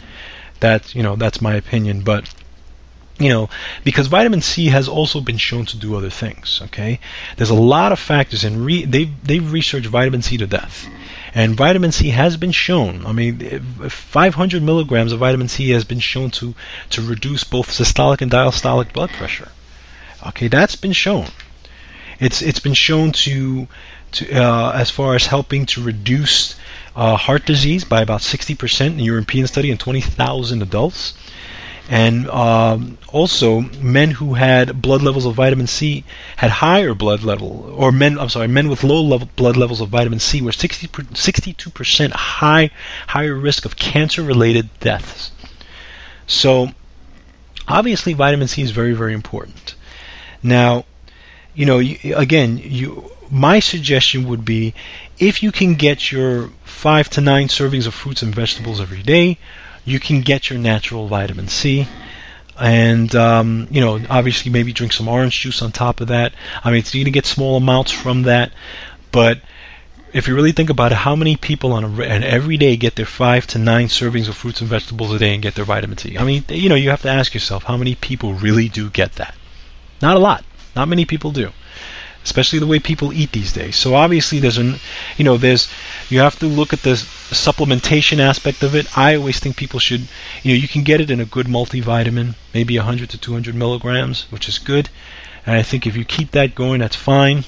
That 0.59 0.95
you 0.95 1.03
know 1.03 1.15
that's 1.15 1.39
my 1.39 1.53
opinion, 1.53 2.01
but 2.01 2.27
you 3.19 3.29
know, 3.29 3.47
because 3.83 4.07
vitamin 4.07 4.41
C 4.41 4.69
has 4.69 4.87
also 4.87 5.21
been 5.21 5.37
shown 5.37 5.67
to 5.67 5.77
do 5.77 5.95
other 5.95 6.09
things. 6.09 6.61
Okay, 6.63 6.99
there's 7.37 7.51
a 7.51 7.53
lot 7.75 7.91
of 7.91 7.99
factors, 7.99 8.43
and 8.43 8.65
re- 8.65 8.85
they've 8.85 9.11
they've 9.23 9.53
researched 9.53 9.85
vitamin 9.85 10.23
C 10.23 10.35
to 10.37 10.47
death, 10.47 10.87
and 11.33 11.55
vitamin 11.55 11.91
C 11.91 12.09
has 12.09 12.37
been 12.37 12.51
shown. 12.51 13.05
I 13.05 13.11
mean, 13.11 13.59
500 13.89 14.63
milligrams 14.63 15.11
of 15.11 15.19
vitamin 15.19 15.47
C 15.47 15.69
has 15.69 15.83
been 15.83 15.99
shown 15.99 16.31
to 16.31 16.55
to 16.91 17.01
reduce 17.01 17.43
both 17.43 17.69
systolic 17.71 18.21
and 18.21 18.31
diastolic 18.31 18.93
blood 18.93 19.09
pressure. 19.11 19.49
Okay, 20.27 20.47
that's 20.47 20.75
been 20.75 20.93
shown. 20.93 21.27
It's 22.19 22.41
it's 22.41 22.59
been 22.59 22.73
shown 22.73 23.11
to 23.23 23.67
to 24.13 24.31
uh, 24.33 24.71
as 24.75 24.89
far 24.89 25.15
as 25.15 25.27
helping 25.27 25.65
to 25.67 25.81
reduce 25.81 26.55
uh, 26.95 27.15
heart 27.15 27.45
disease 27.45 27.83
by 27.83 28.01
about 28.01 28.21
60% 28.21 28.87
in 28.87 28.99
a 28.99 29.03
European 29.03 29.47
study 29.47 29.71
in 29.71 29.77
20,000 29.77 30.61
adults. 30.61 31.13
And 31.89 32.29
um, 32.29 32.99
also, 33.07 33.61
men 33.81 34.11
who 34.11 34.35
had 34.35 34.79
blood 34.79 35.01
levels 35.01 35.25
of 35.25 35.33
vitamin 35.33 35.65
C 35.65 36.03
had 36.37 36.51
higher 36.51 36.93
blood 36.93 37.23
level, 37.23 37.73
or 37.75 37.91
men, 37.91 38.19
I'm 38.19 38.29
sorry, 38.29 38.47
men 38.47 38.69
with 38.69 38.83
low 38.83 39.01
level 39.01 39.27
blood 39.35 39.57
levels 39.57 39.81
of 39.81 39.89
vitamin 39.89 40.19
C 40.19 40.39
were 40.39 40.51
60, 40.51 40.87
62% 40.87 42.11
high, 42.11 42.69
higher 43.07 43.33
risk 43.33 43.65
of 43.65 43.75
cancer-related 43.75 44.69
deaths. 44.79 45.31
So, 46.27 46.73
obviously, 47.67 48.13
vitamin 48.13 48.47
C 48.47 48.61
is 48.61 48.69
very, 48.69 48.93
very 48.93 49.15
important. 49.15 49.73
Now, 50.43 50.85
you 51.55 51.65
know, 51.65 51.79
you, 51.79 52.15
again, 52.15 52.61
you 52.63 53.11
my 53.31 53.59
suggestion 53.59 54.27
would 54.27 54.45
be 54.45 54.73
if 55.19 55.43
you 55.43 55.51
can 55.51 55.75
get 55.75 56.11
your 56.11 56.49
five 56.63 57.09
to 57.09 57.21
nine 57.21 57.47
servings 57.47 57.85
of 57.85 57.93
fruits 57.93 58.21
and 58.21 58.33
vegetables 58.33 58.79
every 58.79 59.03
day, 59.03 59.37
you 59.89 59.99
can 59.99 60.21
get 60.21 60.49
your 60.49 60.59
natural 60.59 61.07
vitamin 61.07 61.47
C. 61.47 61.87
And 62.59 63.15
um, 63.15 63.67
you 63.71 63.79
know, 63.79 64.01
obviously, 64.09 64.51
maybe 64.51 64.73
drink 64.73 64.93
some 64.93 65.07
orange 65.07 65.39
juice 65.39 65.61
on 65.61 65.71
top 65.71 66.01
of 66.01 66.09
that. 66.09 66.33
I 66.63 66.69
mean, 66.69 66.79
it's 66.79 66.93
you 66.93 67.03
can 67.05 67.13
get 67.13 67.25
small 67.25 67.57
amounts 67.57 67.91
from 67.91 68.23
that, 68.23 68.51
but 69.11 69.39
if 70.11 70.27
you 70.27 70.35
really 70.35 70.51
think 70.51 70.69
about 70.69 70.91
it, 70.91 70.97
how 70.97 71.15
many 71.15 71.35
people 71.37 71.71
on 71.71 71.83
a, 71.83 72.01
an 72.03 72.23
every 72.23 72.57
day 72.57 72.75
get 72.75 72.95
their 72.95 73.05
five 73.05 73.47
to 73.47 73.59
nine 73.59 73.87
servings 73.87 74.27
of 74.27 74.35
fruits 74.35 74.59
and 74.59 74.69
vegetables 74.69 75.13
a 75.13 75.19
day 75.19 75.33
and 75.33 75.41
get 75.41 75.55
their 75.55 75.65
vitamin 75.65 75.97
C? 75.97 76.17
I 76.17 76.23
mean, 76.25 76.43
you 76.49 76.67
know, 76.67 76.75
you 76.75 76.89
have 76.89 77.03
to 77.03 77.09
ask 77.09 77.33
yourself 77.33 77.63
how 77.63 77.77
many 77.77 77.95
people 77.95 78.33
really 78.33 78.67
do 78.67 78.89
get 78.89 79.13
that. 79.13 79.35
Not 80.01 80.17
a 80.17 80.19
lot. 80.19 80.43
Not 80.75 80.89
many 80.89 81.05
people 81.05 81.31
do 81.31 81.51
especially 82.23 82.59
the 82.59 82.67
way 82.67 82.79
people 82.79 83.13
eat 83.13 83.31
these 83.31 83.53
days. 83.53 83.75
So 83.75 83.95
obviously 83.95 84.39
there's 84.39 84.57
an 84.57 84.75
you 85.17 85.25
know 85.25 85.37
there's 85.37 85.69
you 86.09 86.19
have 86.19 86.37
to 86.39 86.45
look 86.45 86.73
at 86.73 86.83
the 86.83 86.91
supplementation 86.91 88.19
aspect 88.19 88.63
of 88.63 88.75
it. 88.75 88.97
I 88.97 89.15
always 89.15 89.39
think 89.39 89.55
people 89.55 89.79
should 89.79 90.07
you 90.43 90.53
know 90.53 90.59
you 90.61 90.67
can 90.67 90.83
get 90.83 91.01
it 91.01 91.11
in 91.11 91.19
a 91.19 91.25
good 91.25 91.47
multivitamin, 91.47 92.35
maybe 92.53 92.77
100 92.77 93.09
to 93.11 93.17
200 93.17 93.55
milligrams, 93.55 94.25
which 94.29 94.47
is 94.49 94.59
good. 94.59 94.89
And 95.45 95.55
I 95.55 95.63
think 95.63 95.87
if 95.87 95.95
you 95.95 96.05
keep 96.05 96.31
that 96.31 96.55
going, 96.55 96.81
that's 96.81 96.95
fine. 96.95 97.45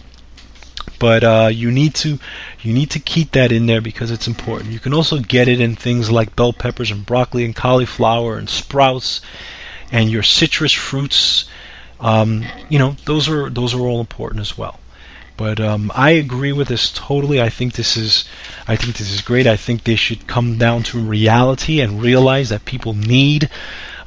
But 0.97 1.23
uh, 1.23 1.49
you 1.51 1.71
need 1.71 1.93
to 1.95 2.19
you 2.61 2.73
need 2.73 2.89
to 2.91 2.99
keep 2.99 3.31
that 3.31 3.51
in 3.51 3.65
there 3.65 3.81
because 3.81 4.11
it's 4.11 4.27
important. 4.27 4.71
You 4.71 4.79
can 4.79 4.93
also 4.93 5.19
get 5.19 5.47
it 5.47 5.59
in 5.59 5.75
things 5.75 6.09
like 6.09 6.35
bell 6.35 6.53
peppers 6.53 6.91
and 6.91 7.05
broccoli 7.05 7.43
and 7.43 7.55
cauliflower 7.55 8.37
and 8.37 8.49
sprouts 8.49 9.21
and 9.91 10.09
your 10.09 10.23
citrus 10.23 10.71
fruits 10.71 11.45
um, 12.01 12.43
you 12.69 12.79
know, 12.79 12.95
those 13.05 13.29
are 13.29 13.49
those 13.49 13.73
are 13.73 13.81
all 13.81 13.99
important 14.01 14.41
as 14.41 14.57
well. 14.57 14.79
But 15.37 15.59
um, 15.59 15.91
I 15.95 16.11
agree 16.11 16.51
with 16.51 16.67
this 16.67 16.91
totally. 16.91 17.41
I 17.41 17.49
think 17.49 17.73
this 17.73 17.97
is, 17.97 18.25
I 18.67 18.75
think 18.75 18.97
this 18.97 19.11
is 19.11 19.21
great. 19.21 19.47
I 19.47 19.57
think 19.57 19.83
they 19.83 19.95
should 19.95 20.27
come 20.27 20.57
down 20.57 20.83
to 20.83 20.99
reality 20.99 21.79
and 21.81 22.01
realize 22.01 22.49
that 22.49 22.65
people 22.65 22.93
need 22.93 23.49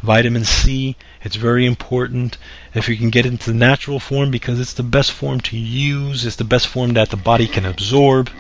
vitamin 0.03 0.45
C. 0.45 0.97
It's 1.25 1.37
very 1.37 1.67
important 1.67 2.39
if 2.75 2.89
you 2.89 2.97
can 2.97 3.11
get 3.11 3.27
into 3.27 3.51
the 3.51 3.57
natural 3.59 3.99
form 3.99 4.31
because 4.31 4.61
it's 4.61 4.75
the 4.75 4.83
best 4.85 5.11
form 5.13 5.41
to 5.41 5.57
use. 5.59 6.25
It's 6.25 6.37
the 6.37 6.45
best 6.45 6.69
form 6.69 6.93
that 6.95 7.11
the 7.11 7.17
body 7.17 7.49
can 7.49 7.65
absorb, 7.65 8.31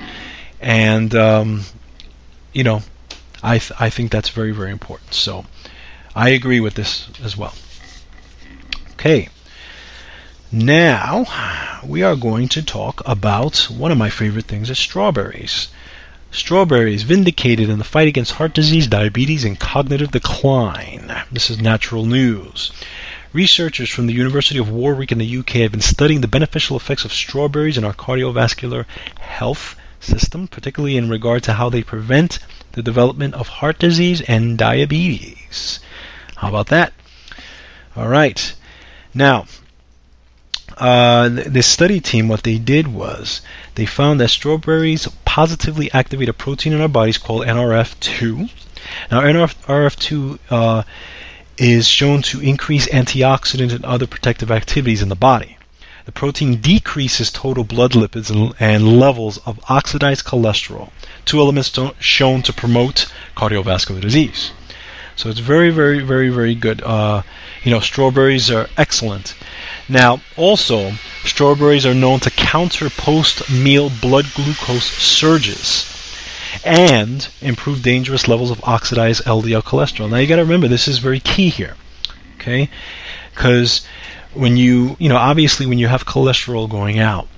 and 0.60 1.14
um, 1.14 1.62
you 2.52 2.62
know, 2.64 2.82
I 3.42 3.58
th- 3.58 3.72
I 3.80 3.90
think 3.90 4.10
that's 4.12 4.28
very 4.30 4.52
very 4.52 4.70
important. 4.72 5.14
So 5.14 5.46
I 6.14 6.30
agree 6.30 6.60
with 6.60 6.74
this 6.74 7.08
as 7.24 7.36
well. 7.36 7.54
Okay. 8.92 9.28
Now, 10.56 11.80
we 11.84 12.04
are 12.04 12.14
going 12.14 12.46
to 12.50 12.62
talk 12.62 13.02
about 13.04 13.68
one 13.68 13.90
of 13.90 13.98
my 13.98 14.08
favorite 14.08 14.44
things 14.44 14.70
is 14.70 14.78
strawberries. 14.78 15.66
Strawberries 16.30 17.02
vindicated 17.02 17.68
in 17.68 17.78
the 17.78 17.84
fight 17.84 18.06
against 18.06 18.34
heart 18.34 18.54
disease, 18.54 18.86
diabetes, 18.86 19.42
and 19.42 19.58
cognitive 19.58 20.12
decline. 20.12 21.12
This 21.32 21.50
is 21.50 21.58
natural 21.58 22.06
news. 22.06 22.70
Researchers 23.32 23.90
from 23.90 24.06
the 24.06 24.12
University 24.14 24.60
of 24.60 24.70
Warwick 24.70 25.10
in 25.10 25.18
the 25.18 25.38
UK 25.38 25.54
have 25.54 25.72
been 25.72 25.80
studying 25.80 26.20
the 26.20 26.28
beneficial 26.28 26.76
effects 26.76 27.04
of 27.04 27.12
strawberries 27.12 27.76
in 27.76 27.82
our 27.82 27.92
cardiovascular 27.92 28.84
health 29.18 29.74
system, 29.98 30.46
particularly 30.46 30.96
in 30.96 31.08
regard 31.08 31.42
to 31.42 31.54
how 31.54 31.68
they 31.68 31.82
prevent 31.82 32.38
the 32.74 32.82
development 32.82 33.34
of 33.34 33.48
heart 33.48 33.80
disease 33.80 34.20
and 34.20 34.56
diabetes. 34.56 35.80
How 36.36 36.48
about 36.48 36.68
that? 36.68 36.92
All 37.96 38.06
right. 38.06 38.54
Now, 39.12 39.46
uh, 40.78 41.28
this 41.28 41.66
study 41.66 42.00
team, 42.00 42.28
what 42.28 42.42
they 42.42 42.58
did 42.58 42.88
was 42.88 43.40
they 43.74 43.86
found 43.86 44.20
that 44.20 44.28
strawberries 44.28 45.08
positively 45.24 45.90
activate 45.92 46.28
a 46.28 46.32
protein 46.32 46.72
in 46.72 46.80
our 46.80 46.88
bodies 46.88 47.18
called 47.18 47.46
NRF2. 47.46 48.50
Now, 49.10 49.20
NRF2 49.20 50.38
uh, 50.50 50.82
is 51.56 51.86
shown 51.86 52.22
to 52.22 52.40
increase 52.40 52.88
antioxidant 52.88 53.72
and 53.72 53.84
other 53.84 54.06
protective 54.06 54.50
activities 54.50 55.02
in 55.02 55.08
the 55.08 55.16
body. 55.16 55.56
The 56.06 56.12
protein 56.12 56.60
decreases 56.60 57.30
total 57.30 57.64
blood 57.64 57.92
lipids 57.92 58.28
and, 58.30 58.54
and 58.60 59.00
levels 59.00 59.38
of 59.46 59.58
oxidized 59.70 60.26
cholesterol, 60.26 60.90
two 61.24 61.40
elements 61.40 61.78
shown 61.98 62.42
to 62.42 62.52
promote 62.52 63.06
cardiovascular 63.36 64.00
disease. 64.00 64.50
So 65.16 65.30
it's 65.30 65.38
very, 65.38 65.70
very, 65.70 66.00
very, 66.00 66.28
very 66.28 66.54
good. 66.54 66.82
Uh, 66.82 67.22
you 67.64 67.70
know, 67.70 67.80
strawberries 67.80 68.50
are 68.50 68.68
excellent. 68.76 69.34
Now, 69.88 70.20
also, 70.36 70.92
strawberries 71.24 71.86
are 71.86 71.94
known 71.94 72.20
to 72.20 72.30
counter 72.30 72.90
post 72.90 73.50
meal 73.50 73.90
blood 73.90 74.26
glucose 74.34 74.84
surges 74.84 75.90
and 76.62 77.26
improve 77.40 77.82
dangerous 77.82 78.28
levels 78.28 78.50
of 78.50 78.62
oxidized 78.64 79.24
LDL 79.24 79.62
cholesterol. 79.62 80.10
Now, 80.10 80.18
you 80.18 80.26
got 80.26 80.36
to 80.36 80.42
remember 80.42 80.68
this 80.68 80.86
is 80.86 80.98
very 80.98 81.20
key 81.20 81.48
here, 81.48 81.76
okay? 82.36 82.68
Because 83.34 83.86
when 84.34 84.56
you, 84.58 84.96
you 84.98 85.08
know, 85.08 85.16
obviously 85.16 85.64
when 85.64 85.78
you 85.78 85.88
have 85.88 86.04
cholesterol 86.04 86.68
going 86.68 86.98
out 86.98 87.28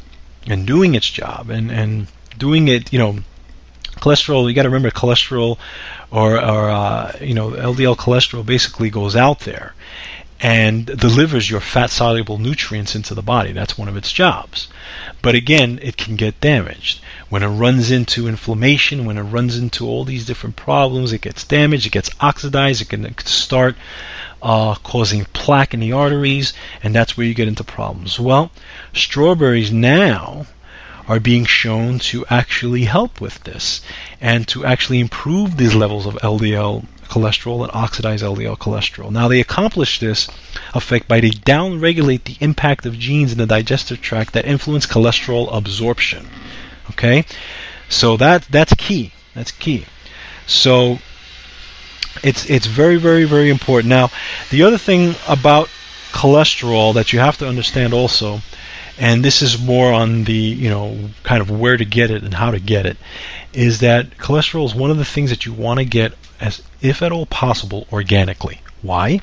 and 0.49 0.67
doing 0.67 0.97
its 0.97 1.09
job 1.09 1.51
and, 1.51 1.71
and 1.71 2.09
doing 2.37 2.67
it, 2.67 2.93
you 2.93 2.99
know, 2.99 3.19
cholesterol, 3.97 4.49
you 4.49 4.55
got 4.55 4.65
to 4.65 4.71
remember 4.71 4.91
cholesterol 4.91 5.57
or, 6.11 6.37
or 6.37 6.71
uh, 6.71 7.13
you 7.21 7.35
know, 7.35 7.51
LDL 7.51 7.97
cholesterol 7.97 8.45
basically 8.45 8.91
goes 8.91 9.15
out 9.15 9.41
there 9.41 9.75
and 10.41 10.87
delivers 10.87 11.51
your 11.51 11.61
fat 11.61 11.91
soluble 11.91 12.39
nutrients 12.39 12.95
into 12.95 13.15
the 13.15 13.23
body. 13.23 13.53
That's 13.53 13.79
one 13.79 13.89
of 13.89 13.97
its 13.97 14.13
jobs. 14.13 14.69
But 15.23 15.35
again, 15.35 15.79
it 15.83 15.97
can 15.97 16.17
get 16.17 16.41
damaged. 16.41 17.01
When 17.29 17.43
it 17.43 17.49
runs 17.49 17.91
into 17.91 18.29
inflammation, 18.29 19.05
when 19.05 19.19
it 19.19 19.23
runs 19.23 19.57
into 19.57 19.87
all 19.87 20.05
these 20.05 20.27
different 20.27 20.57
problems, 20.57 21.13
it 21.13 21.23
gets 21.23 21.43
damaged, 21.43 21.87
it 21.87 21.93
gets 21.93 22.11
oxidized, 22.21 22.83
it 22.83 22.89
can 22.89 23.17
start 23.25 23.77
uh, 24.43 24.75
causing 24.77 25.25
plaque 25.33 25.75
in 25.75 25.81
the 25.81 25.93
arteries, 25.93 26.53
and 26.83 26.95
that's 26.95 27.17
where 27.17 27.27
you 27.27 27.35
get 27.35 27.49
into 27.49 27.65
problems. 27.65 28.21
Well, 28.21 28.51
strawberries 28.93 29.73
now 29.73 30.47
are 31.09 31.21
being 31.21 31.45
shown 31.45 31.99
to 32.01 32.27
actually 32.29 32.85
help 32.85 33.21
with 33.21 33.43
this 33.45 33.81
and 34.21 34.47
to 34.49 34.65
actually 34.65 35.01
improve 35.01 35.57
these 35.57 35.75
levels 35.75 36.05
of 36.05 36.15
LDL 36.17 36.85
cholesterol 37.09 37.63
and 37.63 37.73
oxidize 37.73 38.23
LDL 38.23 38.59
cholesterol. 38.59 39.11
Now 39.11 39.29
they 39.29 39.41
accomplish 39.41 39.99
this 39.99 40.29
effect 40.75 41.09
by 41.09 41.21
they 41.21 41.31
downregulate 41.31 42.25
the 42.25 42.37
impact 42.41 42.87
of 42.87 42.99
genes 42.99 43.33
in 43.33 43.39
the 43.39 43.47
digestive 43.47 44.01
tract 44.01 44.33
that 44.35 44.45
influence 44.45 44.87
cholesterol 44.87 45.49
absorption. 45.57 46.29
Okay? 46.91 47.25
So 47.89 48.17
that 48.17 48.43
that's 48.51 48.75
key. 48.75 49.13
That's 49.35 49.53
key. 49.53 49.87
So 50.47 50.99
it's 52.23 52.49
it's 52.49 52.67
very 52.67 52.97
very 52.97 53.25
very 53.25 53.51
important. 53.51 53.89
Now, 53.89 54.11
the 54.51 54.63
other 54.63 54.79
thing 54.79 55.15
about 55.29 55.69
cholesterol 56.13 56.95
that 56.95 57.13
you 57.13 57.19
have 57.19 57.37
to 57.39 57.49
understand 57.49 57.93
also 57.93 58.41
and 58.99 59.25
this 59.25 59.43
is 59.43 59.61
more 59.61 59.93
on 59.93 60.25
the 60.25 60.33
you 60.33 60.71
know 60.71 61.11
kind 61.23 61.41
of 61.43 61.51
where 61.51 61.77
to 61.77 61.85
get 61.85 62.11
it 62.11 62.23
and 62.23 62.35
how 62.35 62.51
to 62.51 62.61
get 62.61 62.87
it 62.87 62.97
is 63.53 63.81
that 63.81 64.19
cholesterol 64.19 64.65
is 64.65 64.75
one 64.75 64.91
of 64.91 64.99
the 64.99 65.05
things 65.05 65.31
that 65.31 65.47
you 65.47 65.53
want 65.53 65.79
to 65.79 65.85
get 65.85 66.13
as 66.41 66.63
if 66.83 67.03
at 67.03 67.13
all 67.13 67.27
possible 67.27 67.87
organically. 67.91 68.61
Why? 68.83 69.21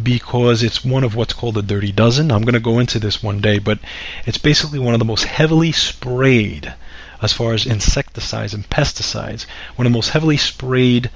Because 0.00 0.62
it's 0.62 0.84
one 0.84 1.02
of 1.02 1.16
what's 1.16 1.32
called 1.32 1.58
a 1.58 1.62
dirty 1.62 1.90
dozen. 1.90 2.30
I'm 2.30 2.42
going 2.42 2.54
to 2.54 2.60
go 2.60 2.78
into 2.78 2.98
this 2.98 3.22
one 3.22 3.40
day 3.40 3.58
but 3.58 3.78
it's 4.26 4.38
basically 4.38 4.78
one 4.78 4.94
of 4.94 5.00
the 5.00 5.04
most 5.04 5.24
heavily 5.24 5.72
sprayed 5.72 6.74
as 7.20 7.32
far 7.32 7.52
as 7.52 7.66
insecticides 7.66 8.54
and 8.54 8.68
pesticides 8.70 9.44
one 9.74 9.86
of 9.86 9.92
the 9.92 9.96
most 9.96 10.10
heavily 10.10 10.36
sprayed 10.36 11.10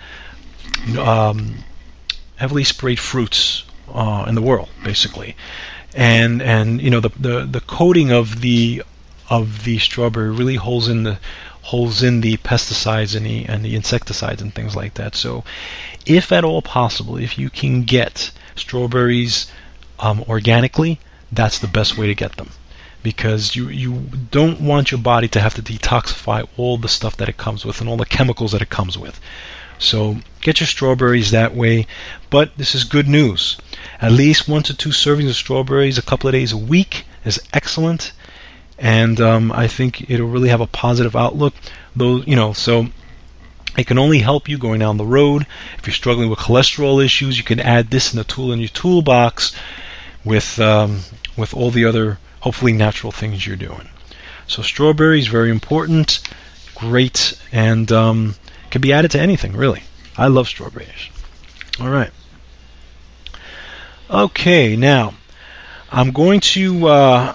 um, 0.99 1.59
heavily 2.37 2.65
sprayed 2.65 2.99
fruits 2.99 3.63
uh, 3.95 4.25
in 4.27 4.35
the 4.35 4.43
world 4.43 4.69
basically 4.83 5.37
and 5.95 6.41
and 6.43 6.81
you 6.81 6.91
know 6.91 7.01
the, 7.01 7.11
the 7.11 7.45
the 7.45 7.61
coating 7.61 8.11
of 8.11 8.41
the 8.41 8.83
of 9.29 9.65
the 9.65 9.79
strawberry 9.79 10.31
really 10.31 10.57
holds 10.57 10.89
in 10.89 11.03
the 11.03 11.19
holds 11.63 12.03
in 12.03 12.21
the 12.21 12.37
pesticides 12.39 13.15
and 13.17 13.25
the 13.25 13.47
and 13.47 13.65
the 13.65 13.75
insecticides 13.75 14.43
and 14.43 14.55
things 14.55 14.75
like 14.75 14.95
that. 14.95 15.15
So, 15.15 15.45
if 16.07 16.33
at 16.33 16.45
all 16.45 16.63
possible, 16.63 17.17
if 17.17 17.39
you 17.39 17.51
can 17.51 17.83
get 17.85 18.31
strawberries 18.57 19.51
um, 19.99 20.25
organically, 20.29 20.99
that's 21.31 21.59
the 21.59 21.69
best 21.69 21.97
way 21.97 22.07
to 22.07 22.15
get 22.15 22.37
them 22.37 22.51
because 23.03 23.57
you 23.57 23.69
you 23.69 24.09
don't 24.31 24.61
want 24.61 24.91
your 24.91 25.01
body 25.01 25.29
to 25.29 25.41
have 25.41 25.55
to 25.55 25.63
detoxify 25.63 26.47
all 26.57 26.79
the 26.79 26.89
stuff 26.89 27.17
that 27.17 27.29
it 27.29 27.37
comes 27.37 27.65
with 27.65 27.81
and 27.81 27.89
all 27.89 27.97
the 27.97 28.07
chemicals 28.07 28.53
that 28.53 28.63
it 28.63 28.71
comes 28.71 28.99
with. 28.99 29.21
So 29.79 30.19
get 30.41 30.61
your 30.61 30.67
strawberries 30.67 31.31
that 31.31 31.55
way. 31.55 31.87
But 32.31 32.57
this 32.57 32.75
is 32.75 32.85
good 32.85 33.09
news. 33.09 33.57
At 34.03 34.11
least 34.11 34.49
one 34.49 34.65
to 34.65 34.75
two 34.75 34.89
servings 34.89 35.31
of 35.31 35.37
strawberries 35.37 35.97
a 35.97 36.03
couple 36.03 36.27
of 36.29 36.33
days 36.33 36.51
a 36.51 36.57
week 36.57 37.05
is 37.25 37.41
excellent. 37.53 38.13
And 38.77 39.21
um, 39.21 39.53
I 39.53 39.69
think 39.69 40.11
it'll 40.11 40.27
really 40.27 40.49
have 40.49 40.61
a 40.61 40.67
positive 40.67 41.15
outlook. 41.15 41.55
Though, 41.95 42.17
you 42.17 42.35
know, 42.35 42.53
so 42.53 42.89
it 43.79 43.87
can 43.87 43.99
only 43.99 44.19
help 44.19 44.49
you 44.49 44.59
going 44.59 44.81
down 44.81 44.97
the 44.97 45.07
road. 45.07 45.47
If 45.79 45.87
you're 45.87 45.95
struggling 45.95 46.31
with 46.31 46.41
cholesterol 46.41 47.03
issues, 47.03 47.39
you 47.39 47.45
can 47.45 47.61
add 47.61 47.91
this 47.91 48.13
in 48.13 48.19
the 48.19 48.25
tool 48.25 48.53
in 48.53 48.59
your 48.59 48.71
toolbox 48.71 49.55
with 50.25 50.59
um, 50.59 51.03
with 51.37 51.55
all 51.55 51.71
the 51.71 51.85
other 51.85 52.19
hopefully 52.41 52.73
natural 52.73 53.13
things 53.13 53.47
you're 53.47 53.55
doing. 53.55 53.89
So 54.49 54.63
strawberries 54.63 55.29
very 55.29 55.51
important, 55.51 56.21
great, 56.75 57.39
and 57.53 57.91
um, 57.93 58.35
can 58.71 58.81
be 58.81 58.93
added 58.93 59.13
to 59.13 59.21
anything, 59.21 59.53
really. 59.53 59.85
I 60.19 60.27
love 60.27 60.49
strawberries. 60.49 61.09
All 61.81 61.89
right. 61.89 62.11
Okay, 64.13 64.77
now 64.77 65.15
I'm 65.91 66.13
going 66.13 66.41
to 66.41 66.87
uh, 66.87 67.35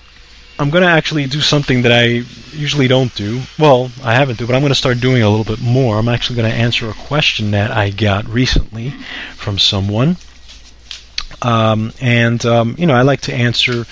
I'm 0.59 0.69
going 0.69 0.83
to 0.83 0.89
actually 0.89 1.25
do 1.25 1.41
something 1.41 1.81
that 1.81 1.91
I 1.91 2.23
usually 2.55 2.87
don't 2.87 3.13
do. 3.15 3.41
Well, 3.57 3.89
I 4.03 4.13
haven't 4.13 4.37
do, 4.37 4.45
but 4.45 4.53
I'm 4.53 4.61
going 4.61 4.69
to 4.69 4.75
start 4.75 4.99
doing 4.99 5.23
a 5.23 5.29
little 5.29 5.43
bit 5.43 5.59
more. 5.59 5.97
I'm 5.97 6.07
actually 6.07 6.35
going 6.35 6.51
to 6.51 6.55
answer 6.55 6.87
a 6.87 6.93
question 6.93 7.49
that 7.49 7.71
I 7.71 7.89
got 7.89 8.29
recently 8.29 8.91
from 9.35 9.57
someone. 9.57 10.17
Um, 11.41 11.93
and 11.99 12.45
um, 12.45 12.75
you 12.77 12.85
know, 12.85 12.93
I 12.93 13.01
like 13.01 13.21
to 13.21 13.33
answer 13.33 13.87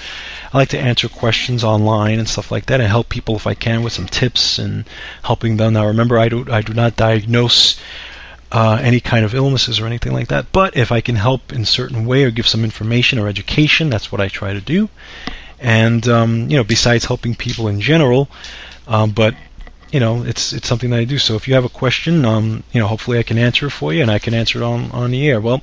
I 0.53 0.57
like 0.59 0.69
to 0.69 0.79
answer 0.79 1.09
questions 1.09 1.63
online 1.63 2.19
and 2.19 2.29
stuff 2.29 2.51
like 2.51 2.67
that 2.67 2.79
and 2.79 2.87
help 2.87 3.09
people 3.09 3.35
if 3.35 3.47
I 3.47 3.55
can 3.55 3.81
with 3.81 3.93
some 3.93 4.05
tips 4.05 4.59
and 4.59 4.85
helping 5.23 5.57
them. 5.57 5.73
Now, 5.73 5.87
remember, 5.87 6.19
I 6.19 6.29
do 6.29 6.45
I 6.51 6.61
do 6.61 6.75
not 6.75 6.95
diagnose 6.95 7.79
uh, 8.51 8.79
any 8.81 8.99
kind 8.99 9.25
of 9.25 9.33
illnesses 9.33 9.79
or 9.79 9.85
anything 9.85 10.13
like 10.13 10.27
that. 10.29 10.51
But 10.51 10.75
if 10.77 10.91
I 10.91 11.01
can 11.01 11.15
help 11.15 11.51
in 11.51 11.61
a 11.61 11.65
certain 11.65 12.05
way 12.05 12.23
or 12.23 12.31
give 12.31 12.47
some 12.47 12.63
information 12.63 13.19
or 13.19 13.27
education, 13.27 13.89
that's 13.89 14.11
what 14.11 14.21
I 14.21 14.27
try 14.27 14.53
to 14.53 14.61
do. 14.61 14.89
And 15.59 16.07
um, 16.07 16.49
you 16.49 16.57
know, 16.57 16.63
besides 16.63 17.05
helping 17.05 17.35
people 17.35 17.67
in 17.67 17.81
general, 17.81 18.29
um, 18.87 19.11
but 19.11 19.35
you 19.91 19.99
know, 19.99 20.23
it's 20.23 20.53
it's 20.53 20.67
something 20.67 20.89
that 20.91 20.99
I 20.99 21.05
do. 21.05 21.17
So 21.17 21.35
if 21.35 21.47
you 21.47 21.53
have 21.53 21.65
a 21.65 21.69
question, 21.69 22.25
um, 22.25 22.63
you 22.73 22.79
know, 22.79 22.87
hopefully 22.87 23.17
I 23.19 23.23
can 23.23 23.37
answer 23.37 23.67
it 23.67 23.71
for 23.71 23.93
you, 23.93 24.01
and 24.01 24.11
I 24.11 24.19
can 24.19 24.33
answer 24.33 24.59
it 24.61 24.65
on 24.65 24.91
on 24.91 25.11
the 25.11 25.27
air. 25.27 25.39
Well, 25.39 25.61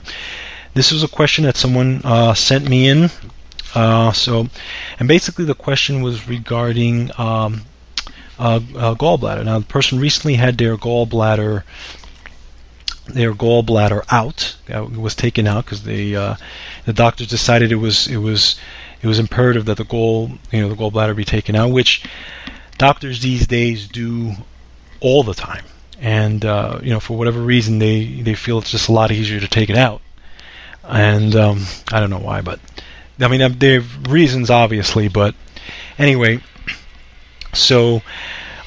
this 0.75 0.91
was 0.93 1.03
a 1.03 1.09
question 1.09 1.45
that 1.45 1.57
someone 1.57 2.01
uh, 2.05 2.35
sent 2.35 2.69
me 2.69 2.89
in 2.89 3.11
Uh, 3.75 4.13
so, 4.13 4.49
and 4.99 5.09
basically 5.09 5.45
the 5.45 5.55
question 5.55 6.03
was 6.03 6.29
regarding 6.29 7.11
um, 7.19 7.63
uh, 8.39 8.61
uh, 8.77 8.95
gallbladder. 8.95 9.45
Now, 9.45 9.59
the 9.59 9.65
person 9.65 9.99
recently 9.99 10.35
had 10.35 10.59
their 10.59 10.77
gallbladder 10.77 11.63
their 13.07 13.33
gallbladder 13.35 14.05
out. 14.11 14.57
It 14.69 14.97
was 14.97 15.15
taken 15.15 15.47
out 15.47 15.65
because 15.65 15.83
the 15.83 16.17
uh, 16.17 16.35
the 16.85 16.93
doctors 16.93 17.29
decided 17.29 17.73
it 17.73 17.77
was 17.77 18.07
it 18.07 18.19
was 18.19 18.57
it 19.03 19.07
was 19.07 19.19
imperative 19.19 19.65
that 19.67 19.77
the 19.77 19.85
gall 19.85 20.31
you 20.51 20.61
know 20.61 20.69
the 20.69 20.77
gallbladder 20.77 21.17
be 21.17 21.25
taken 21.25 21.57
out, 21.57 21.71
which 21.71 22.05
doctors 22.79 23.21
these 23.21 23.47
days 23.47 23.89
do 23.89 24.33
all 25.01 25.23
the 25.23 25.35
time. 25.35 25.65
And 26.01 26.45
uh, 26.45 26.81
you 26.83 26.91
know, 26.91 27.01
for 27.01 27.17
whatever 27.17 27.41
reason, 27.41 27.79
they 27.79 28.05
they 28.05 28.35
feel 28.35 28.59
it's 28.59 28.71
just 28.71 28.89
a 28.89 28.93
lot 28.93 29.13
easier 29.13 29.41
to 29.41 29.49
take 29.49 29.71
it 29.71 29.77
out. 29.77 30.01
And 30.85 31.35
um, 31.37 31.65
I 31.93 32.01
don't 32.01 32.11
know 32.11 32.19
why, 32.19 32.41
but 32.41 32.59
I 33.21 33.29
mean, 33.29 33.59
there 33.59 33.81
are 33.81 34.11
reasons 34.11 34.51
obviously, 34.51 35.09
but 35.09 35.35
anyway. 35.99 36.41
So 37.55 38.03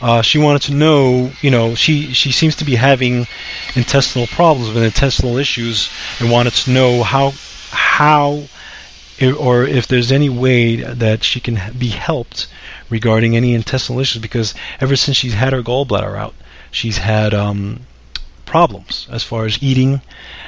uh, 0.06 0.22
she 0.22 0.38
wanted 0.38 0.62
to 0.62 0.72
know, 0.72 1.32
you 1.42 1.50
know, 1.50 1.74
she 1.74 2.14
she 2.14 2.32
seems 2.32 2.56
to 2.58 2.64
be 2.64 2.76
having 2.76 3.26
intestinal 3.74 4.28
problems 4.28 4.72
with 4.72 4.84
intestinal 4.84 5.38
issues, 5.38 5.90
and 6.20 6.30
wanted 6.30 6.54
to 6.54 6.70
know 6.70 7.02
how 7.02 7.34
how 7.72 8.44
or 9.40 9.64
if 9.64 9.88
there's 9.88 10.12
any 10.12 10.30
way 10.30 10.76
that 10.76 11.24
she 11.24 11.40
can 11.40 11.60
be 11.76 11.88
helped 11.88 12.46
regarding 12.88 13.36
any 13.36 13.56
intestinal 13.56 14.00
issues 14.00 14.22
because 14.22 14.54
ever 14.80 14.96
since 14.96 15.18
she's 15.18 15.34
had 15.34 15.54
her 15.54 15.64
gallbladder 15.64 16.16
out, 16.16 16.36
she's 16.70 17.00
had 17.00 17.34
um, 17.34 17.88
problems 18.46 19.08
as 19.10 19.24
far 19.24 19.46
as 19.46 19.58
eating 19.64 20.02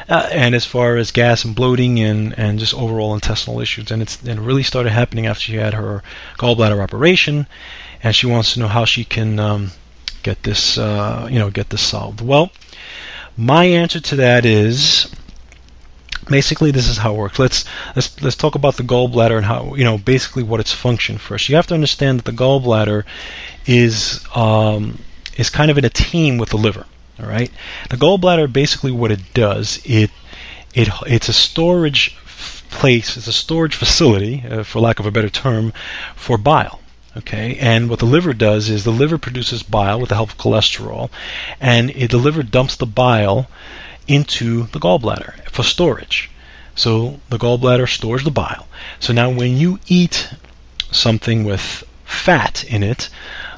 uh, 0.07 0.29
and 0.31 0.53
as 0.53 0.65
far 0.65 0.97
as 0.97 1.09
gas 1.09 1.43
and 1.43 1.55
bloating 1.55 1.99
and, 1.99 2.37
and 2.37 2.59
just 2.59 2.75
overall 2.75 3.15
intestinal 3.15 3.59
issues. 3.59 3.89
And 3.89 4.03
it's 4.03 4.21
and 4.21 4.37
it 4.37 4.41
really 4.43 4.61
started 4.61 4.91
happening 4.91 5.25
after 5.25 5.41
she 5.41 5.55
had 5.55 5.73
her 5.73 6.03
gallbladder 6.37 6.79
operation, 6.79 7.47
and 8.03 8.15
she 8.15 8.27
wants 8.27 8.53
to 8.53 8.59
know 8.59 8.67
how 8.67 8.85
she 8.85 9.03
can 9.03 9.39
um, 9.39 9.71
get 10.23 10.43
this 10.43 10.77
uh, 10.77 11.27
you 11.31 11.39
know 11.39 11.49
get 11.49 11.69
this 11.69 11.81
solved. 11.81 12.21
Well, 12.21 12.51
my 13.35 13.65
answer 13.65 13.99
to 13.99 14.15
that 14.17 14.45
is 14.45 15.11
basically 16.29 16.71
this 16.71 16.87
is 16.87 16.97
how 16.97 17.13
it 17.13 17.17
works. 17.17 17.39
Let's 17.39 17.65
let's 17.95 18.21
let's 18.21 18.35
talk 18.35 18.55
about 18.55 18.77
the 18.77 18.83
gallbladder 18.83 19.37
and 19.37 19.45
how 19.45 19.75
you 19.75 19.83
know 19.83 19.97
basically 19.97 20.43
what 20.43 20.59
its 20.59 20.73
function 20.73 21.17
first. 21.17 21.49
You 21.49 21.55
have 21.55 21.67
to 21.67 21.73
understand 21.73 22.19
that 22.19 22.25
the 22.25 22.37
gallbladder 22.43 23.03
is 23.65 24.25
um, 24.35 24.99
is 25.37 25.49
kind 25.49 25.71
of 25.71 25.77
in 25.77 25.85
a 25.85 25.89
team 25.89 26.37
with 26.37 26.49
the 26.49 26.57
liver. 26.57 26.85
All 27.19 27.27
right, 27.27 27.51
the 27.89 27.97
gallbladder 27.97 28.51
basically 28.51 28.91
what 28.91 29.11
it 29.11 29.33
does 29.33 29.81
it 29.83 30.11
it 30.73 30.89
it's 31.07 31.29
a 31.29 31.33
storage 31.33 32.15
place. 32.69 33.17
It's 33.17 33.27
a 33.27 33.33
storage 33.33 33.75
facility, 33.75 34.43
uh, 34.49 34.63
for 34.63 34.79
lack 34.79 34.99
of 34.99 35.05
a 35.05 35.11
better 35.11 35.29
term, 35.29 35.73
for 36.15 36.37
bile. 36.37 36.79
Okay, 37.17 37.57
and 37.59 37.89
what 37.89 37.97
the 37.97 38.05
liver 38.05 38.31
does 38.31 38.69
is 38.69 38.83
the 38.83 38.91
liver 38.91 39.17
produces 39.17 39.63
bile 39.63 39.99
with 39.99 40.09
the 40.09 40.15
help 40.15 40.29
of 40.29 40.37
cholesterol, 40.37 41.09
and 41.59 41.89
it, 41.89 42.11
the 42.11 42.17
liver 42.17 42.43
dumps 42.43 42.75
the 42.75 42.85
bile 42.85 43.49
into 44.07 44.67
the 44.67 44.79
gallbladder 44.79 45.49
for 45.49 45.63
storage. 45.63 46.29
So 46.75 47.19
the 47.29 47.39
gallbladder 47.39 47.89
stores 47.89 48.23
the 48.23 48.29
bile. 48.29 48.67
So 48.99 49.13
now 49.13 49.31
when 49.31 49.57
you 49.57 49.79
eat 49.87 50.29
something 50.91 51.43
with 51.43 51.83
fat 52.05 52.63
in 52.63 52.83
it, 52.83 53.09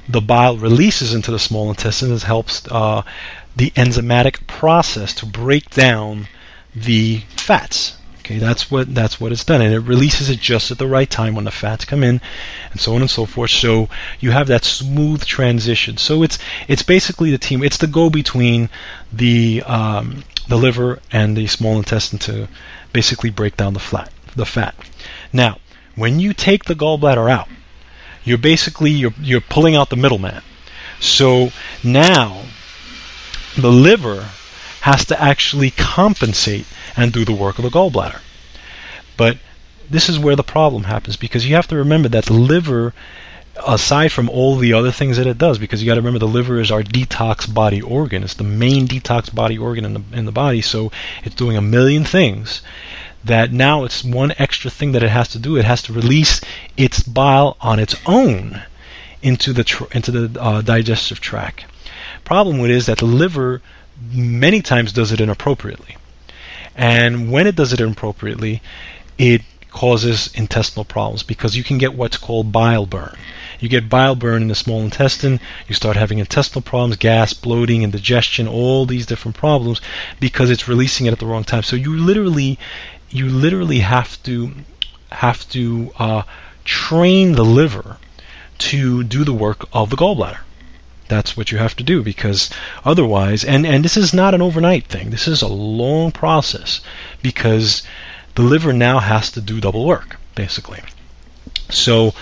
the 0.08 0.22
bile 0.22 0.56
releases 0.56 1.13
into 1.13 1.30
the 1.30 1.38
small 1.38 1.69
intestine 1.69 2.12
and 2.12 2.24
helps 2.24 2.65
uh, 2.72 3.04
the 3.58 3.72
enzymatic 3.72 4.48
process 4.48 5.13
to 5.15 5.26
break 5.26 5.69
down 5.72 6.30
the 6.74 7.24
fats. 7.36 7.98
Okay, 8.30 8.38
that's 8.38 8.70
what 8.70 8.94
that's 8.94 9.20
what 9.20 9.32
it's 9.32 9.44
done, 9.44 9.60
and 9.60 9.74
it 9.74 9.80
releases 9.80 10.30
it 10.30 10.39
just 10.39 10.70
at 10.70 10.78
the 10.78 10.86
right 10.86 11.10
time 11.10 11.34
when 11.34 11.46
the 11.46 11.52
fats 11.52 11.84
come 11.84 12.04
in, 12.04 12.22
and 12.70 12.80
so 12.80 12.94
on 12.94 13.02
and 13.02 13.10
so 13.10 13.26
forth. 13.26 13.50
So 13.50 13.89
you 14.20 14.30
have 14.30 14.46
that 14.46 14.63
smooth 14.63 15.26
transition. 15.26 15.98
So 15.98 16.22
it's 16.22 16.38
it's 16.68 16.84
basically 16.84 17.32
the 17.32 17.39
team. 17.39 17.63
It's 17.63 17.78
the 17.78 17.88
go 17.88 18.12
between 18.12 18.70
the 19.12 19.63
um, 19.65 20.24
the 20.48 20.58
liver 20.58 21.00
and 21.12 21.36
the 21.36 21.48
small 21.48 21.78
intestine 21.78 22.20
to 22.20 22.48
basically 22.94 23.32
break 23.32 23.58
down 23.58 23.74
the 23.74 23.80
fat. 23.80 24.12
The 24.36 24.46
fat. 24.46 24.76
Now, 25.34 25.58
when 25.96 26.20
you 26.20 26.34
take 26.34 26.65
the 26.65 26.76
gallbladder 26.76 27.32
out, 27.32 27.48
you're 28.24 28.38
basically 28.38 28.92
you're 28.92 29.15
you're 29.20 29.42
pulling 29.42 29.76
out 29.76 29.89
the 29.89 29.96
middleman. 29.96 30.44
So 31.00 31.52
now 31.84 32.44
the 33.58 33.72
liver 33.72 34.30
has 34.82 35.04
to 35.06 35.20
actually 35.20 35.72
compensate 35.72 36.68
and 36.99 37.13
do 37.13 37.25
the 37.25 37.33
work 37.33 37.57
of 37.57 37.63
the 37.63 37.69
gallbladder. 37.69 38.19
But 39.17 39.38
this 39.89 40.09
is 40.09 40.19
where 40.19 40.35
the 40.35 40.43
problem 40.43 40.83
happens 40.83 41.17
because 41.17 41.47
you 41.47 41.55
have 41.55 41.67
to 41.67 41.75
remember 41.75 42.09
that 42.09 42.25
the 42.25 42.33
liver 42.33 42.93
aside 43.67 44.12
from 44.12 44.29
all 44.29 44.55
the 44.55 44.73
other 44.73 44.91
things 44.91 45.17
that 45.17 45.27
it 45.27 45.38
does, 45.38 45.57
because 45.57 45.81
you 45.81 45.88
got 45.88 45.95
to 45.95 46.01
remember 46.01 46.19
the 46.19 46.27
liver 46.27 46.59
is 46.59 46.71
our 46.71 46.83
detox 46.83 47.51
body 47.51 47.81
organ. 47.81 48.23
It's 48.23 48.35
the 48.35 48.43
main 48.43 48.88
detox 48.88 49.33
body 49.33 49.57
organ 49.57 49.85
in 49.85 49.93
the 49.93 50.03
in 50.13 50.25
the 50.25 50.31
body, 50.31 50.62
so 50.62 50.91
it's 51.23 51.35
doing 51.35 51.57
a 51.57 51.62
million 51.62 52.03
things. 52.03 52.62
That 53.23 53.51
now 53.51 53.83
it's 53.83 54.03
one 54.03 54.33
extra 54.38 54.71
thing 54.71 54.93
that 54.93 55.03
it 55.03 55.09
has 55.09 55.27
to 55.29 55.39
do. 55.39 55.57
It 55.57 55.65
has 55.65 55.81
to 55.83 55.93
release 55.93 56.39
its 56.77 57.03
bile 57.03 57.57
on 57.59 57.79
its 57.79 57.95
own 58.05 58.62
into 59.21 59.51
the 59.51 59.65
tr- 59.65 59.91
into 59.91 60.12
the 60.12 60.41
uh, 60.41 60.62
digestive 60.62 61.19
tract. 61.19 61.65
Problem 62.23 62.59
with 62.59 62.71
it 62.71 62.77
is 62.77 62.85
that 62.85 62.99
the 62.99 63.05
liver 63.05 63.62
many 64.12 64.62
times 64.62 64.93
does 64.93 65.12
it 65.12 65.19
inappropriately, 65.19 65.97
and 66.80 67.30
when 67.30 67.46
it 67.46 67.58
does 67.58 67.74
it 67.74 67.82
inappropriately, 67.82 68.62
it 69.18 69.42
causes 69.70 70.30
intestinal 70.34 70.86
problems 70.86 71.24
because 71.24 71.58
you 71.58 71.62
can 71.62 71.78
get 71.78 71.94
what's 71.94 72.15
called 72.15 72.54
bile 72.54 72.86
burn. 72.86 73.18
You 73.60 73.68
get 73.68 73.89
bile 73.89 74.15
burn 74.15 74.44
in 74.44 74.48
the 74.48 74.56
small 74.56 74.80
intestine, 74.80 75.42
you 75.68 75.76
start 75.76 75.98
having 75.98 76.20
intestinal 76.20 76.62
problems, 76.62 76.96
gas, 76.96 77.34
bloating, 77.34 77.84
indigestion, 77.84 78.48
all 78.48 78.86
these 78.86 79.06
different 79.06 79.36
problems 79.36 79.82
because 80.22 80.50
it's 80.50 80.70
releasing 80.70 81.06
it 81.06 81.12
at 81.12 81.20
the 81.20 81.26
wrong 81.26 81.44
time. 81.44 81.63
So 81.63 81.76
you 81.76 81.98
literally 81.98 82.58
you 83.10 83.28
literally 83.28 83.80
have 83.80 84.24
to 84.24 84.54
have 85.12 85.50
to 85.50 85.92
uh, 86.00 86.22
train 86.63 87.34
the 87.34 87.44
liver 87.44 87.98
to 88.70 89.04
do 89.04 89.26
the 89.26 89.34
work 89.34 89.68
of 89.74 89.89
the 89.89 89.98
gallbladder. 89.98 90.39
That's 91.10 91.36
what 91.36 91.52
you 91.52 91.58
have 91.58 91.76
to 91.76 91.84
do 91.84 92.02
because 92.02 92.50
otherwise, 92.86 93.43
and, 93.43 93.65
and 93.65 93.84
this 93.84 93.98
is 93.98 94.13
not 94.13 94.34
an 94.34 94.41
overnight 94.41 94.86
thing. 94.86 95.10
This 95.10 95.28
is 95.28 95.41
a 95.41 95.48
long 95.48 96.12
process 96.12 96.82
because 97.22 97.84
the 98.36 98.43
liver 98.43 98.72
now 98.72 99.00
has 99.00 99.30
to 99.32 99.41
do 99.41 99.60
double 99.60 99.86
work, 99.86 100.17
basically. 100.36 100.82
So 101.69 102.13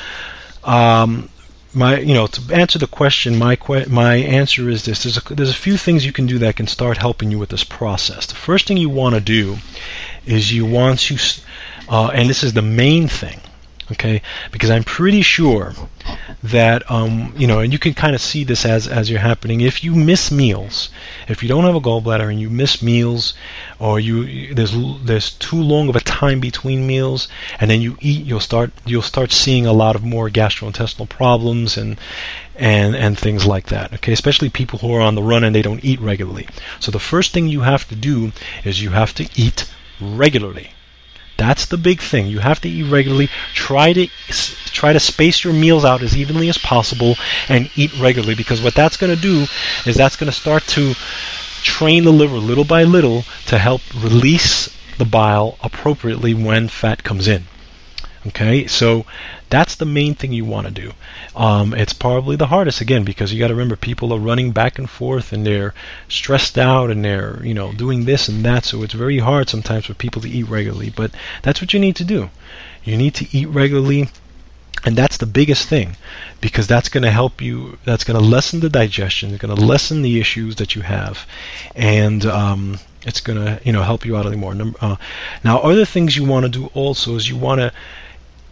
um, 0.63 1.29
my, 1.73 1.99
you 1.99 2.13
know, 2.13 2.27
to 2.27 2.53
answer 2.53 2.79
the 2.79 2.87
question, 2.87 3.37
my 3.37 3.55
que- 3.55 3.85
my 3.87 4.15
answer 4.15 4.69
is 4.69 4.83
this: 4.83 5.03
there's 5.03 5.17
a, 5.17 5.33
there's 5.33 5.49
a 5.49 5.53
few 5.53 5.77
things 5.77 6.05
you 6.05 6.13
can 6.13 6.25
do 6.25 6.39
that 6.39 6.55
can 6.55 6.67
start 6.67 6.97
helping 6.97 7.29
you 7.29 7.37
with 7.37 7.49
this 7.49 7.63
process. 7.63 8.25
The 8.25 8.35
first 8.35 8.67
thing 8.67 8.77
you 8.77 8.89
want 8.89 9.15
to 9.15 9.21
do 9.21 9.57
is 10.25 10.53
you 10.53 10.65
want 10.65 10.99
to, 11.01 11.17
uh, 11.89 12.07
and 12.07 12.29
this 12.29 12.43
is 12.43 12.53
the 12.53 12.61
main 12.61 13.07
thing, 13.07 13.41
okay? 13.91 14.21
Because 14.51 14.69
I'm 14.69 14.83
pretty 14.83 15.21
sure 15.21 15.73
that 16.43 16.89
um, 16.91 17.33
you 17.37 17.47
know, 17.47 17.59
and 17.59 17.73
you 17.73 17.79
can 17.79 17.93
kind 17.93 18.15
of 18.15 18.21
see 18.21 18.43
this 18.43 18.65
as 18.65 18.87
as 18.87 19.09
you're 19.09 19.19
happening. 19.19 19.61
If 19.61 19.83
you 19.83 19.95
miss 19.95 20.31
meals, 20.31 20.89
if 21.27 21.41
you 21.41 21.49
don't 21.49 21.63
have 21.63 21.75
a 21.75 21.81
gallbladder 21.81 22.29
and 22.29 22.39
you 22.39 22.49
miss 22.49 22.81
meals, 22.81 23.33
or 23.79 23.99
you 23.99 24.53
there's 24.53 24.73
there's 25.03 25.31
too 25.31 25.61
long 25.61 25.89
of 25.89 25.95
a 25.95 26.01
time 26.01 26.39
between 26.39 26.87
meals, 26.87 27.27
and 27.59 27.69
then 27.69 27.81
you 27.81 27.97
eat, 28.01 28.25
you'll 28.25 28.39
start 28.39 28.71
you'll 28.85 29.01
start 29.01 29.31
seeing 29.31 29.65
a 29.65 29.73
lot 29.73 29.95
of 29.95 30.03
more 30.03 30.29
gastrointestinal 30.29 31.09
problems 31.09 31.77
and 31.77 31.97
and 32.55 32.95
and 32.95 33.17
things 33.17 33.45
like 33.45 33.67
that. 33.67 33.93
Okay, 33.93 34.13
especially 34.13 34.49
people 34.49 34.79
who 34.79 34.93
are 34.93 35.01
on 35.01 35.15
the 35.15 35.23
run 35.23 35.43
and 35.43 35.55
they 35.55 35.61
don't 35.61 35.83
eat 35.83 35.99
regularly. 35.99 36.47
So 36.79 36.91
the 36.91 36.99
first 36.99 37.33
thing 37.33 37.47
you 37.47 37.61
have 37.61 37.87
to 37.89 37.95
do 37.95 38.31
is 38.63 38.81
you 38.81 38.91
have 38.91 39.13
to 39.15 39.27
eat 39.35 39.69
regularly. 39.99 40.71
That's 41.37 41.67
the 41.67 41.77
big 41.77 42.01
thing. 42.01 42.27
You 42.27 42.39
have 42.39 42.59
to 42.61 42.69
eat 42.69 42.83
regularly. 42.83 43.29
Try 43.53 43.93
to 43.93 44.07
try 44.65 44.93
to 44.93 44.99
space 44.99 45.43
your 45.43 45.53
meals 45.53 45.85
out 45.85 46.01
as 46.01 46.17
evenly 46.17 46.49
as 46.49 46.57
possible 46.57 47.15
and 47.47 47.69
eat 47.75 47.93
regularly 47.97 48.35
because 48.35 48.61
what 48.61 48.75
that's 48.75 48.97
going 48.97 49.15
to 49.15 49.21
do 49.21 49.45
is 49.85 49.95
that's 49.95 50.15
going 50.15 50.31
to 50.31 50.37
start 50.37 50.63
to 50.67 50.93
train 51.63 52.03
the 52.03 52.11
liver 52.11 52.37
little 52.37 52.63
by 52.63 52.83
little 52.83 53.23
to 53.45 53.57
help 53.57 53.81
release 53.93 54.69
the 54.97 55.05
bile 55.05 55.57
appropriately 55.61 56.33
when 56.33 56.67
fat 56.67 57.03
comes 57.03 57.27
in. 57.27 57.45
Okay, 58.25 58.67
so 58.67 59.05
that's 59.49 59.75
the 59.75 59.85
main 59.85 60.13
thing 60.15 60.33
you 60.33 60.45
want 60.45 60.67
to 60.67 60.73
do. 60.73 60.93
Um, 61.35 61.73
it's 61.73 61.93
probably 61.93 62.35
the 62.35 62.47
hardest 62.47 62.81
again 62.81 63.03
because 63.03 63.31
you 63.31 63.39
got 63.39 63.47
to 63.47 63.53
remember 63.53 63.75
people 63.75 64.13
are 64.13 64.19
running 64.19 64.51
back 64.51 64.77
and 64.77 64.89
forth 64.89 65.31
and 65.31 65.45
they're 65.45 65.73
stressed 66.09 66.57
out 66.57 66.91
and 66.91 67.03
they're 67.03 67.39
you 67.43 67.53
know 67.53 67.71
doing 67.71 68.05
this 68.05 68.27
and 68.27 68.43
that. 68.45 68.65
So 68.65 68.83
it's 68.83 68.93
very 68.93 69.19
hard 69.19 69.49
sometimes 69.49 69.85
for 69.85 69.93
people 69.93 70.21
to 70.21 70.29
eat 70.29 70.49
regularly. 70.49 70.89
But 70.89 71.11
that's 71.43 71.61
what 71.61 71.73
you 71.73 71.79
need 71.79 71.95
to 71.97 72.03
do. 72.03 72.29
You 72.83 72.97
need 72.97 73.15
to 73.15 73.27
eat 73.37 73.47
regularly. 73.47 74.09
And 74.85 74.95
that's 74.95 75.17
the 75.17 75.25
biggest 75.25 75.67
thing 75.67 75.97
because 76.39 76.67
that's 76.67 76.87
going 76.87 77.03
to 77.03 77.09
help 77.09 77.41
you, 77.41 77.79
that's 77.83 78.03
going 78.03 78.17
to 78.17 78.23
lessen 78.23 78.59
the 78.59 78.69
digestion, 78.69 79.31
it's 79.31 79.41
going 79.41 79.53
to 79.53 79.65
lessen 79.65 80.03
the 80.03 80.19
issues 80.19 80.57
that 80.57 80.75
you 80.75 80.83
have. 80.83 81.25
And 81.75 82.23
um, 82.27 82.79
it's 83.03 83.19
going 83.19 83.43
to 83.43 83.59
you 83.63 83.71
know 83.71 83.83
help 83.83 84.05
you 84.05 84.15
out 84.15 84.25
a 84.25 84.29
little 84.29 84.39
more. 84.39 84.73
Uh, 84.79 84.97
now, 85.43 85.59
other 85.59 85.85
things 85.85 86.15
you 86.15 86.25
want 86.25 86.45
to 86.45 86.49
do 86.49 86.67
also 86.73 87.15
is 87.15 87.27
you 87.27 87.37
want 87.37 87.59
to 87.59 87.71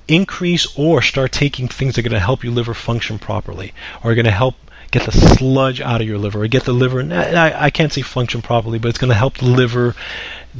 increase 0.07 0.67
or 0.77 1.01
start 1.01 1.31
taking 1.31 1.67
things 1.67 1.95
that 1.95 2.01
are 2.01 2.09
going 2.09 2.19
to 2.19 2.25
help 2.25 2.43
your 2.43 2.53
liver 2.53 2.73
function 2.73 3.19
properly, 3.19 3.73
or 4.03 4.11
are 4.11 4.15
going 4.15 4.25
to 4.25 4.31
help 4.31 4.55
get 4.91 5.03
the 5.03 5.11
sludge 5.11 5.81
out 5.81 6.01
of 6.01 6.07
your 6.07 6.17
liver, 6.17 6.43
or 6.43 6.47
get 6.47 6.63
the 6.63 6.73
liver. 6.73 7.01
I, 7.01 7.65
I 7.65 7.69
can't 7.69 7.91
say 7.91 8.01
function 8.01 8.41
properly, 8.41 8.79
but 8.79 8.89
it's 8.89 8.97
going 8.97 9.09
to 9.09 9.15
help 9.15 9.37
the 9.37 9.45
liver 9.45 9.95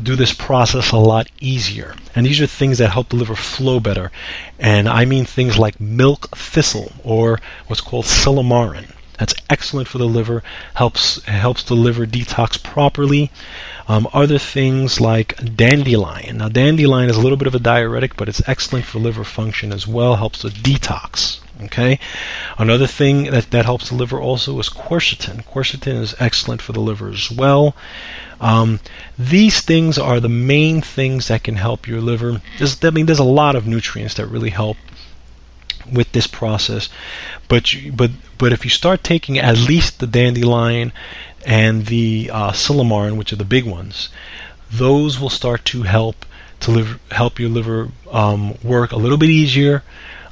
do 0.01 0.15
this 0.15 0.33
process 0.33 0.91
a 0.91 0.97
lot 0.97 1.27
easier. 1.39 1.95
And 2.15 2.25
these 2.25 2.41
are 2.41 2.47
things 2.47 2.79
that 2.79 2.91
help 2.91 3.09
the 3.09 3.15
liver 3.15 3.35
flow 3.35 3.79
better. 3.79 4.11
And 4.59 4.89
I 4.89 5.05
mean 5.05 5.25
things 5.25 5.57
like 5.57 5.79
milk 5.79 6.35
thistle 6.35 6.91
or 7.03 7.39
what's 7.67 7.81
called 7.81 8.05
silymarin. 8.05 8.91
That's 9.17 9.33
excellent 9.49 9.87
for 9.87 9.97
the 9.97 10.07
liver, 10.07 10.43
helps 10.75 11.23
helps 11.25 11.63
the 11.63 11.75
liver 11.75 12.05
detox 12.05 12.61
properly. 12.61 13.31
Um, 13.87 14.07
other 14.13 14.39
things 14.39 14.99
like 14.99 15.55
dandelion. 15.55 16.37
Now, 16.37 16.49
dandelion 16.49 17.09
is 17.09 17.17
a 17.17 17.21
little 17.21 17.37
bit 17.37 17.47
of 17.47 17.55
a 17.55 17.59
diuretic, 17.59 18.17
but 18.17 18.27
it's 18.27 18.47
excellent 18.47 18.85
for 18.85 18.99
liver 18.99 19.23
function 19.23 19.71
as 19.71 19.85
well. 19.87 20.15
Helps 20.15 20.39
to 20.39 20.49
detox. 20.49 21.39
Okay. 21.63 21.99
Another 22.57 22.87
thing 22.87 23.25
that, 23.25 23.51
that 23.51 23.65
helps 23.65 23.89
the 23.89 23.95
liver 23.95 24.19
also 24.19 24.59
is 24.59 24.67
quercetin. 24.69 25.45
Quercetin 25.45 26.01
is 26.01 26.15
excellent 26.19 26.61
for 26.61 26.73
the 26.73 26.81
liver 26.81 27.09
as 27.09 27.31
well. 27.31 27.75
Um, 28.41 28.81
these 29.17 29.61
things 29.61 29.97
are 29.97 30.19
the 30.19 30.27
main 30.27 30.81
things 30.81 31.29
that 31.29 31.43
can 31.43 31.55
help 31.55 31.87
your 31.87 32.01
liver. 32.01 32.41
There's, 32.57 32.83
I 32.83 32.89
mean, 32.89 33.05
there's 33.05 33.19
a 33.19 33.23
lot 33.23 33.55
of 33.55 33.65
nutrients 33.65 34.15
that 34.15 34.27
really 34.27 34.49
help 34.49 34.75
with 35.91 36.11
this 36.11 36.27
process, 36.27 36.89
but 37.47 37.73
you, 37.73 37.91
but 37.91 38.11
but 38.37 38.51
if 38.51 38.63
you 38.63 38.69
start 38.69 39.03
taking 39.03 39.37
at 39.37 39.57
least 39.57 39.99
the 39.99 40.07
dandelion 40.07 40.91
and 41.45 41.85
the 41.85 42.29
uh, 42.33 42.51
silymarin, 42.51 43.17
which 43.17 43.31
are 43.31 43.37
the 43.37 43.45
big 43.45 43.65
ones, 43.65 44.09
those 44.71 45.19
will 45.19 45.29
start 45.29 45.63
to 45.65 45.83
help 45.83 46.25
to 46.61 46.71
live, 46.71 46.99
help 47.11 47.39
your 47.39 47.49
liver 47.49 47.89
um, 48.11 48.55
work 48.63 48.91
a 48.91 48.97
little 48.97 49.17
bit 49.17 49.29
easier. 49.29 49.83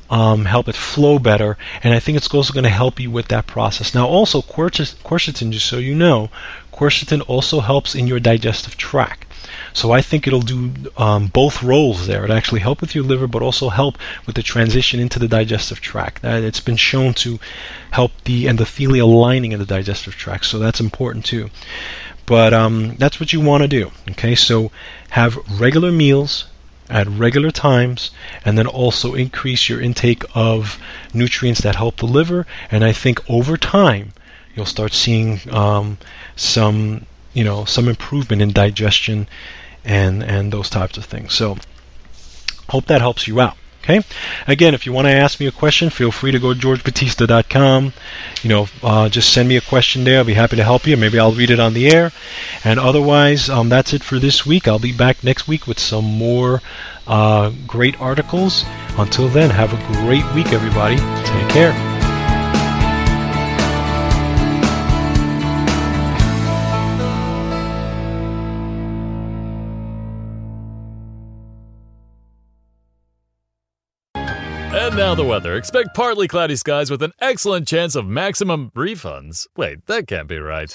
Um, 0.10 0.46
help 0.46 0.68
it 0.68 0.76
flow 0.76 1.18
better, 1.18 1.58
and 1.82 1.92
I 1.92 2.00
think 2.00 2.18
it's 2.18 2.28
also 2.28 2.54
going 2.54 2.66
to 2.66 2.70
help 2.70 3.00
you 3.00 3.10
with 3.10 3.30
that 3.30 3.48
process. 3.48 3.96
Now, 3.96 4.06
also 4.06 4.44
quercetin, 4.44 5.52
just 5.52 5.66
so 5.66 5.78
you 5.78 5.96
know, 5.96 6.30
quercetin 6.72 7.24
also 7.26 7.62
helps 7.62 7.96
in 7.96 8.06
your 8.06 8.20
digestive 8.20 8.78
tract. 8.78 9.33
So 9.74 9.92
I 9.92 10.02
think 10.02 10.28
it'll 10.28 10.42
do 10.42 10.72
um, 10.98 11.28
both 11.28 11.64
roles 11.64 12.06
there. 12.06 12.24
It'll 12.24 12.38
actually 12.38 12.62
help 12.62 12.80
with 12.80 12.94
your 12.94 13.04
liver, 13.04 13.26
but 13.26 13.42
also 13.42 13.70
help 13.70 13.98
with 14.28 14.36
the 14.36 14.44
transition 14.44 15.00
into 15.00 15.18
the 15.18 15.28
digestive 15.28 15.82
tract. 15.82 16.24
Uh, 16.24 16.40
it's 16.44 16.60
been 16.60 16.78
shown 16.78 17.16
to 17.16 17.40
help 17.92 18.12
the 18.24 18.46
endothelial 18.46 19.20
lining 19.20 19.52
in 19.52 19.60
the 19.60 19.66
digestive 19.66 20.16
tract, 20.16 20.46
so 20.46 20.60
that's 20.60 20.80
important 20.80 21.26
too. 21.26 21.50
But 22.26 22.54
um, 22.54 22.96
that's 22.98 23.20
what 23.20 23.34
you 23.34 23.42
want 23.42 23.64
to 23.64 23.68
do. 23.68 23.92
Okay, 24.12 24.36
so 24.36 24.72
have 25.10 25.38
regular 25.60 25.92
meals 25.92 26.46
at 26.90 27.08
regular 27.08 27.50
times, 27.50 28.12
and 28.46 28.58
then 28.58 28.68
also 28.68 29.16
increase 29.16 29.70
your 29.70 29.82
intake 29.82 30.24
of 30.36 30.78
nutrients 31.14 31.62
that 31.62 31.76
help 31.76 31.98
the 31.98 32.06
liver. 32.06 32.46
And 32.70 32.84
I 32.84 32.92
think 32.92 33.20
over 33.28 33.58
time, 33.58 34.14
you'll 34.56 34.66
start 34.68 34.94
seeing 34.94 35.42
um, 35.52 35.98
some 36.36 37.08
you 37.34 37.44
know 37.44 37.66
some 37.66 37.88
improvement 37.88 38.42
in 38.42 38.52
digestion 38.52 39.28
and 39.86 40.24
and 40.24 40.52
those 40.52 40.70
types 40.70 40.98
of 40.98 41.06
things. 41.06 41.34
So 41.34 41.58
hope 42.70 42.86
that 42.86 43.02
helps 43.02 43.28
you 43.28 43.40
out. 43.40 43.58
Okay. 43.84 44.02
Again, 44.48 44.74
if 44.74 44.86
you 44.86 44.94
want 44.94 45.08
to 45.08 45.12
ask 45.12 45.42
me 45.42 45.46
a 45.48 45.52
question, 45.52 45.90
feel 45.90 46.10
free 46.10 46.32
to 46.32 46.40
go 46.40 46.54
to 46.54 46.60
georgebatista.com. 46.60 47.92
You 48.42 48.50
know, 48.50 48.68
uh, 48.82 49.10
just 49.10 49.34
send 49.34 49.50
me 49.50 49.58
a 49.58 49.62
question 49.62 50.06
there. 50.06 50.20
I'll 50.20 50.24
be 50.24 50.34
happy 50.34 50.56
to 50.56 50.64
help 50.64 50.88
you. 50.88 50.96
Maybe 50.96 51.20
I'll 51.20 51.34
read 51.34 51.50
it 51.50 51.60
on 51.60 51.74
the 51.74 51.94
air. 51.94 52.14
And 52.64 52.80
otherwise, 52.80 53.50
um, 53.50 53.68
that's 53.68 53.92
it 53.92 54.02
for 54.02 54.20
this 54.20 54.46
week. 54.46 54.70
I'll 54.70 54.80
be 54.80 54.94
back 54.94 55.22
next 55.22 55.50
week 55.50 55.68
with 55.68 55.80
some 55.80 56.06
more 56.06 56.62
uh, 57.08 57.52
great 57.68 58.00
articles. 58.00 58.64
Until 58.98 59.28
then, 59.28 59.50
have 59.50 59.74
a 59.74 59.94
great 60.06 60.34
week, 60.34 60.54
everybody. 60.54 60.96
Take 60.96 61.50
care. 61.50 61.93
And 74.94 75.00
now 75.00 75.16
the 75.16 75.24
weather. 75.24 75.56
Expect 75.56 75.96
partly 75.96 76.28
cloudy 76.28 76.56
skies 76.56 76.92
with 76.92 77.02
an 77.02 77.14
excellent 77.20 77.68
chance 77.68 77.96
of 77.96 78.06
maximum 78.06 78.70
refunds. 78.76 79.48
Wait, 79.58 79.84
that 79.88 80.06
can't 80.06 80.28
be 80.28 80.38
right. 80.38 80.72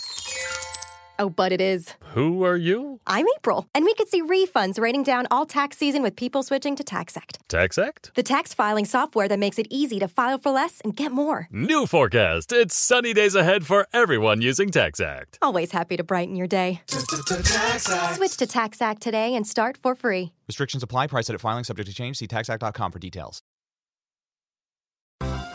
Oh, 1.20 1.28
but 1.28 1.52
it 1.52 1.60
is. 1.60 1.94
Who 2.14 2.42
are 2.42 2.56
you? 2.56 2.98
I'm 3.06 3.26
April, 3.36 3.68
and 3.72 3.84
we 3.84 3.94
could 3.94 4.08
see 4.08 4.20
refunds 4.20 4.80
raining 4.80 5.04
down 5.04 5.28
all 5.30 5.46
tax 5.46 5.78
season 5.78 6.02
with 6.02 6.16
people 6.16 6.42
switching 6.42 6.74
to 6.74 6.82
TaxAct. 6.82 7.36
TaxAct? 7.48 8.12
The 8.14 8.24
tax 8.24 8.52
filing 8.52 8.86
software 8.86 9.28
that 9.28 9.38
makes 9.38 9.56
it 9.56 9.68
easy 9.70 10.00
to 10.00 10.08
file 10.08 10.38
for 10.38 10.50
less 10.50 10.80
and 10.80 10.96
get 10.96 11.12
more. 11.12 11.46
New 11.52 11.86
forecast. 11.86 12.52
It's 12.52 12.74
sunny 12.74 13.14
days 13.14 13.36
ahead 13.36 13.66
for 13.66 13.86
everyone 13.92 14.42
using 14.42 14.70
TaxAct. 14.70 15.38
Always 15.42 15.70
happy 15.70 15.96
to 15.96 16.02
brighten 16.02 16.34
your 16.34 16.48
day. 16.48 16.82
Switch 16.88 18.36
to 18.38 18.46
TaxAct 18.48 18.98
today 18.98 19.36
and 19.36 19.46
start 19.46 19.76
for 19.76 19.94
free. 19.94 20.32
Restrictions 20.48 20.82
apply. 20.82 21.06
Price 21.06 21.30
at 21.30 21.40
filing 21.40 21.62
subject 21.62 21.88
to 21.88 21.94
change. 21.94 22.16
See 22.16 22.26
taxact.com 22.26 22.90
for 22.90 22.98
details. 22.98 23.42